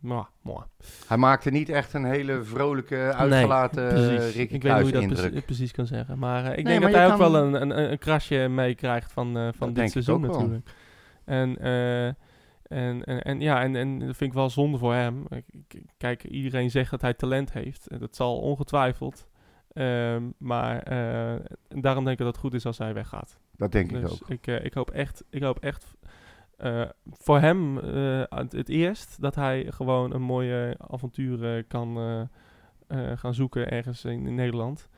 [0.00, 0.64] Mooi.
[1.06, 4.92] Hij maakte niet echt een hele vrolijke, uitgelaten nee, Ricky Ik weet niet hoe je
[4.92, 5.18] dat indruk.
[5.20, 6.18] precies, precies kan zeggen.
[6.18, 9.12] Maar uh, ik Nee, denk maar dat hij ook wel een, een, een krasje meekrijgt
[9.12, 10.70] van, uh, van Dat dit seizoen natuurlijk.
[11.24, 12.12] En, uh,
[12.68, 15.26] en, en, en ja, en, en dat vind ik wel zonde voor hem.
[15.96, 17.86] Kijk, iedereen zegt dat hij talent heeft.
[17.86, 19.28] En Dat zal ongetwijfeld.
[19.72, 21.32] Um, maar uh,
[21.68, 23.40] en daarom denk ik dat het goed is als hij weggaat.
[23.56, 24.28] Dat denk dus ik ook.
[24.28, 25.94] Ik, uh, ik hoop echt, ik hoop echt
[26.58, 32.28] uh, voor hem het, het, eerst dat hij gewoon een mooie avontuur kan
[33.14, 34.88] gaan zoeken ergens in, in Nederland.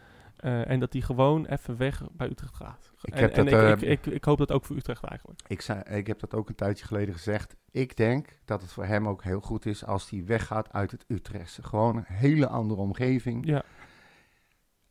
[0.44, 2.92] Uh, en dat hij gewoon even weg bij Utrecht gaat.
[3.02, 5.04] Ik, en, heb en dat, ik, uh, ik, ik, ik, hoop dat ook voor Utrecht
[5.04, 5.40] eigenlijk.
[5.46, 7.56] Ik, zei, ik heb dat ook een tijdje geleden gezegd.
[7.70, 11.04] Ik denk dat het voor hem ook heel goed is als hij weggaat uit het
[11.08, 11.62] Utrechtse.
[11.62, 13.46] Gewoon een hele andere omgeving.
[13.46, 13.62] Ja.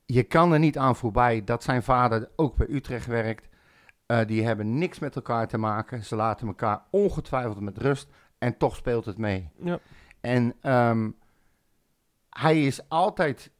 [0.05, 3.49] je kan er niet aan voorbij dat zijn vader ook bij Utrecht werkt.
[4.05, 6.03] Eh, die hebben niks met elkaar te maken.
[6.03, 8.09] Ze laten elkaar ongetwijfeld met rust.
[8.37, 9.49] En toch speelt het mee.
[9.63, 9.79] Ja.
[10.21, 11.09] En ehm,
[12.29, 13.51] hij is altijd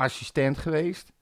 [0.00, 1.12] assistent geweest.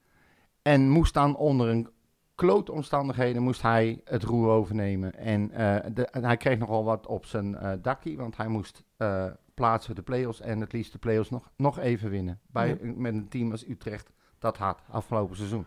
[0.63, 1.89] En moest dan onder een
[2.35, 5.15] klote omstandigheden moest hij het roer overnemen.
[5.15, 8.17] En eh, de, en hij kreeg nogal wat op zijn eh dakkie.
[8.17, 10.41] Want hij moest eh, plaatsen de play-offs.
[10.41, 12.41] En het liefst de play-offs nog, nog even winnen.
[12.47, 12.93] Bij, Ja.
[12.97, 15.67] Met een team als Utrecht dat had afgelopen seizoen.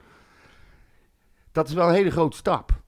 [1.52, 2.82] Dat is wel een hele grote stap.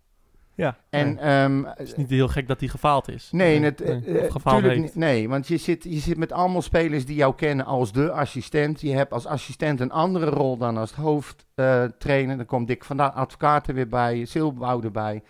[0.55, 0.77] Ja.
[0.89, 1.23] En nee.
[1.23, 3.29] ehm, het is niet heel gek dat hij gefaald is.
[3.31, 4.05] Nee, Nee, het, nee.
[4.05, 4.95] eh, eh, gefaald heeft.
[4.95, 8.81] Nee, want je zit, je zit met allemaal spelers die jou kennen als de assistent.
[8.81, 12.37] Je hebt als assistent een andere rol dan als hoofdtrainer.
[12.37, 15.23] Dan komt Dick van de Advocaat er weer bij, Silberbouw erbij.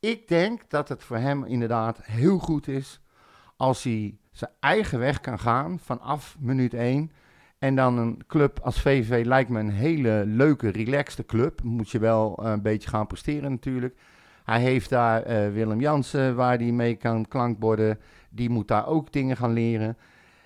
[0.00, 3.00] Ik denk dat het voor hem inderdaad heel goed is
[3.56, 7.10] als hij zijn eigen weg kan gaan vanaf minuut 1.
[7.58, 11.62] En dan een club als VVV lijkt me een hele leuke, relaxte club.
[11.62, 13.96] Moet je wel eh, een beetje gaan presteren natuurlijk.
[14.46, 18.00] Hij heeft daar eh, Willem Jansen waar hij mee kan klankborden.
[18.30, 19.96] Die moet daar ook dingen gaan leren.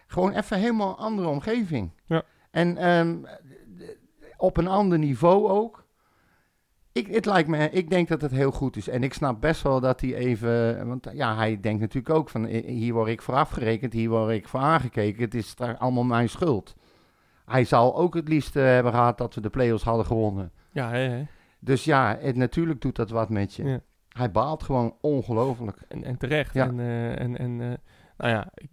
[0.06, 1.90] Gewoon even helemaal andere omgeving.
[2.06, 2.22] Ja.
[2.50, 3.16] En ehm,
[4.36, 5.84] op een ander niveau ook.
[6.92, 8.88] Ik, het lijkt me, ik denk dat het heel goed is.
[8.88, 10.86] En ik snap best wel dat hij even...
[10.86, 12.44] Want ja, hij denkt natuurlijk ook van...
[12.46, 15.22] Hier word ik voor afgerekend, hier word ik voor aangekeken.
[15.22, 16.74] Het is allemaal mijn schuld.
[17.44, 20.52] Hij zal ook het liefst eh, hebben gehad dat we de play-offs hadden gewonnen.
[20.72, 21.26] Ja, hè, hè.
[21.58, 23.64] Dus ja, het, natuurlijk doet dat wat met je.
[23.64, 23.80] Ja.
[24.10, 25.78] Hij baalt gewoon ongelooflijk.
[25.88, 26.54] En, en terecht.
[26.54, 26.66] Ja.
[26.66, 27.66] En, eh, en, en eh,
[28.16, 28.68] nou ja, ik,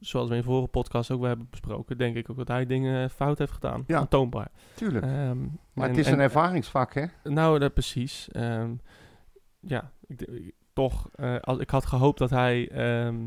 [0.00, 3.38] zoals we in vorige podcast ook hebben besproken, denk ik ook dat hij dingen fout
[3.38, 3.84] heeft gedaan.
[3.86, 3.98] Ja.
[3.98, 4.48] Aantoonbaar.
[4.74, 5.04] Tuurlijk.
[5.04, 5.40] Ehm,
[5.72, 7.04] maar en- het is en- een ervaringsvak, hè?
[7.24, 8.28] Nou, dat precies.
[8.30, 8.70] Ehm,
[9.60, 13.26] ja, ik, toch, eh, als, ik had gehoopt dat hij, ehm,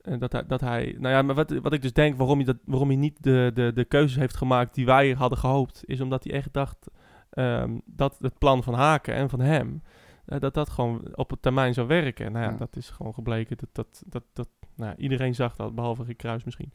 [0.00, 2.44] eh, dat hij, dat hij, nou ja, maar wat, wat ik dus denk, waarom hij,
[2.44, 6.00] dat, waarom hij niet de, de, de keuzes heeft gemaakt die wij hadden gehoopt, is
[6.00, 6.90] omdat hij echt dacht
[7.30, 9.82] ehm, dat het plan van Haken en van hem,
[10.26, 12.32] eh, dat dat gewoon op het termijn zou werken.
[12.32, 12.56] Nou ja, Ja.
[12.56, 13.56] dat is gewoon gebleken.
[13.56, 16.72] Dat, dat, dat, dat, nou, iedereen zag dat, behalve Rick Kruis misschien.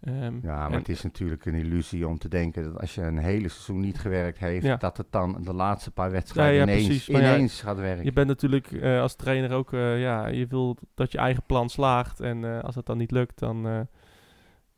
[0.00, 3.02] Ehm, Ja, maar en- het is natuurlijk een illusie om te denken dat als je
[3.02, 4.76] een hele seizoen niet gewerkt heeft, Ja.
[4.76, 7.08] dat het dan de laatste paar wedstrijden Ja, ja, ineens, precies.
[7.08, 8.04] Ineens gaat werken.
[8.04, 11.68] Je bent natuurlijk eh, als trainer ook, eh, ja, je wil dat je eigen plan
[11.68, 12.20] slaagt.
[12.20, 13.86] En als dat dan niet lukt, dan,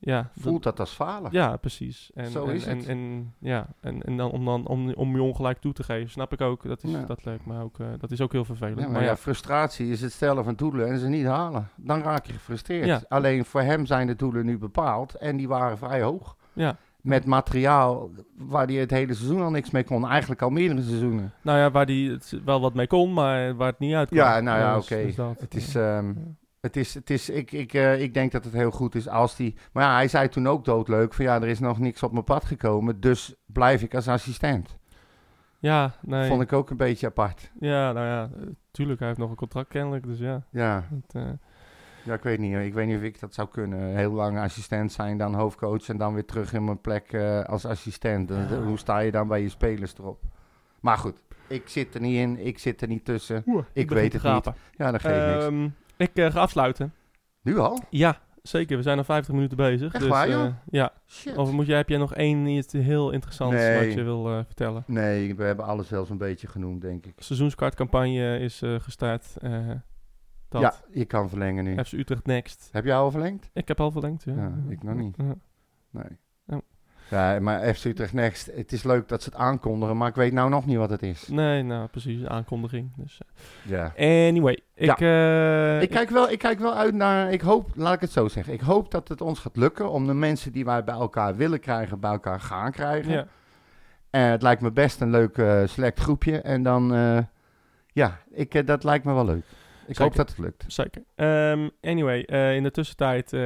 [0.01, 0.31] ja.
[0.39, 1.33] Voelt dat als falen?
[1.33, 2.11] Ja, precies.
[2.15, 2.87] En, Zo en, is en, het.
[2.87, 6.33] En, ja, en, en dan om, dan om, om je ongelijk toe te geven, snap
[6.33, 6.63] ik ook.
[6.69, 7.05] Dat, is, Ja.
[7.05, 8.77] dat lijkt me ook, eh, dat is ook heel vervelend.
[8.79, 11.69] Ja, maar maar ja, ja, frustratie is het stellen van doelen en ze niet halen.
[11.77, 13.09] Dan raak je gefrustreerd.
[13.09, 16.37] Alleen voor hem zijn de doelen nu bepaald en die waren vrij hoog.
[16.53, 16.77] ja.
[17.01, 20.09] Met materiaal waar hij het hele seizoen al niks mee kon.
[20.09, 21.33] Eigenlijk al meerdere seizoenen.
[21.43, 24.41] Nou ja, waar die het wel wat mee kon, maar waar het niet uit Ja,
[24.41, 25.05] nou ja, Dus- oké.
[25.05, 26.03] dus Het is, ja.
[26.61, 29.09] Ehm, het is, het is ik, ik, eh, ik denk dat het heel goed is
[29.09, 29.57] als die...
[29.73, 32.25] Maar ja, hij zei toen ook doodleuk van ja, er is nog niks op mijn
[32.25, 33.01] pad gekomen.
[33.01, 34.79] Dus blijf ik als assistent.
[35.59, 36.29] Ja, nee.
[36.29, 37.51] Vond ik ook een beetje apart.
[37.61, 40.43] Ja, nou ja, eh, tuurlijk, hij heeft nog een contract kennelijk, dus ja.
[40.51, 41.31] Ja, Het, eh,
[42.05, 42.57] ja, ik weet niet.
[42.57, 43.97] Ik weet niet of ik dat zou kunnen.
[43.97, 47.15] Heel lang assistent zijn, dan hoofdcoach en dan weer terug in mijn plek
[47.47, 48.29] als assistent.
[48.29, 48.63] Ja.
[48.63, 50.23] Hoe sta je dan bij je spelers erop?
[50.81, 52.47] Maar goed, ik zit er niet in.
[52.47, 53.45] Ik zit er niet tussen.
[53.73, 54.51] Ik weet het niet.
[54.77, 55.73] Ja, dat geeft niks.
[56.01, 56.95] Ik eh, ga afsluiten.
[57.43, 57.83] Nu al?
[57.91, 58.77] Ja, zeker.
[58.77, 59.93] We zijn al 50 minuten bezig.
[59.93, 60.45] Echt dus, waar, joh?
[60.45, 60.93] eh, ja.
[61.07, 61.37] Shit.
[61.37, 63.87] Of moet jij, heb jij nog één iets heel interessants Nee.
[63.87, 64.85] wat je wil eh, vertellen?
[64.87, 67.13] Nee, we hebben alles wel zo'n beetje genoemd, denk ik.
[67.17, 69.35] Seizoenskaartcampagne is gestart.
[70.49, 70.61] dat.
[70.61, 71.85] Ja, je kan verlengen nu.
[71.85, 72.69] FC Utrecht Next.
[72.73, 73.51] Heb jij al verlengd?
[73.53, 74.35] Ik heb al verlengd, ja.
[74.35, 75.17] Ja, ik nog niet.
[75.17, 75.35] Ja.
[75.91, 76.19] Nee.
[77.11, 77.33] Ja.
[77.35, 80.33] Ja, maar FC Utrecht Next, het is leuk dat ze het aankondigen, maar ik weet
[80.33, 81.29] nou nog niet wat het is.
[81.29, 82.91] Nee, nou precies, aankondiging.
[82.97, 83.21] Dus,
[83.63, 83.93] Ja.
[83.97, 84.29] eh.
[84.29, 88.01] Anyway, ik, eh, Ik kijk, wel, ik kijk wel uit naar, ik hoop, laat ik
[88.01, 90.85] het zo zeggen, ik hoop dat het ons gaat lukken om de mensen die wij
[90.85, 93.13] bij elkaar willen krijgen, bij elkaar gaan krijgen.
[93.13, 93.27] ja.
[94.11, 96.89] En het lijkt me best een leuk select groepje en dan,
[97.93, 99.45] ja, ik, dat lijkt me wel leuk.
[99.91, 100.65] Ik hoop dat het lukt.
[100.67, 101.05] Zeker.
[101.15, 103.41] Ehm, anyway, eh, in de tussentijd eh,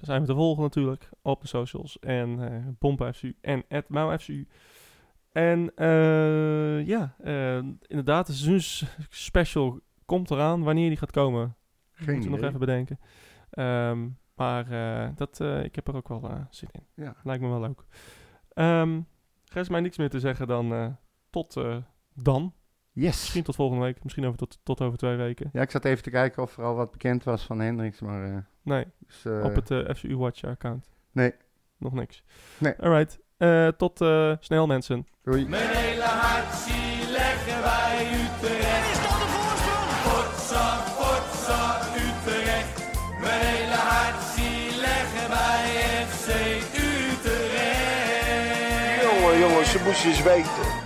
[0.00, 1.98] zijn we te volgen natuurlijk op de socials.
[1.98, 4.46] En eh Bompa FCU en @mauFCU.
[5.32, 10.62] En eh, ja, eh, inderdaad, de seizoensspecial komt eraan.
[10.62, 11.56] Wanneer die gaat komen,
[11.92, 12.98] Geen moeten we nog even bedenken.
[13.50, 16.86] Ehm, maar eh, dat, eh, ik heb er ook wel eh, zin in.
[17.04, 17.16] Ja.
[17.22, 17.84] Lijkt me wel leuk.
[18.48, 19.00] Ehm
[19.52, 20.86] rest mij niks meer te zeggen dan eh,
[21.30, 21.76] tot eh,
[22.14, 22.54] dan.
[23.00, 23.20] Yes.
[23.20, 24.02] Misschien tot volgende week.
[24.02, 25.50] Misschien over tot, tot over twee weken.
[25.52, 28.24] Ja, ik zat even te kijken of er al wat bekend was van Hendricks, maar...
[28.24, 30.88] eh, Nee, dus, eh, op het eh, FCU Watch account.
[31.12, 31.32] Nee.
[31.76, 32.22] Nog niks.
[32.58, 32.74] Nee.
[32.80, 33.18] Alright.
[33.36, 35.06] Eh, tot eh, snel mensen.
[35.22, 35.48] Doei.
[35.48, 38.90] Mijn hele hart zie leggen wij Utrecht.
[38.92, 39.90] Is dat de voorsprong?
[40.06, 42.78] Potsa, potsa, Utrecht.
[43.20, 45.66] Mijn hele hart zie leggen wij
[46.06, 46.28] FC
[46.76, 47.46] Utrecht.
[49.68, 50.77] ze moesten eens weten.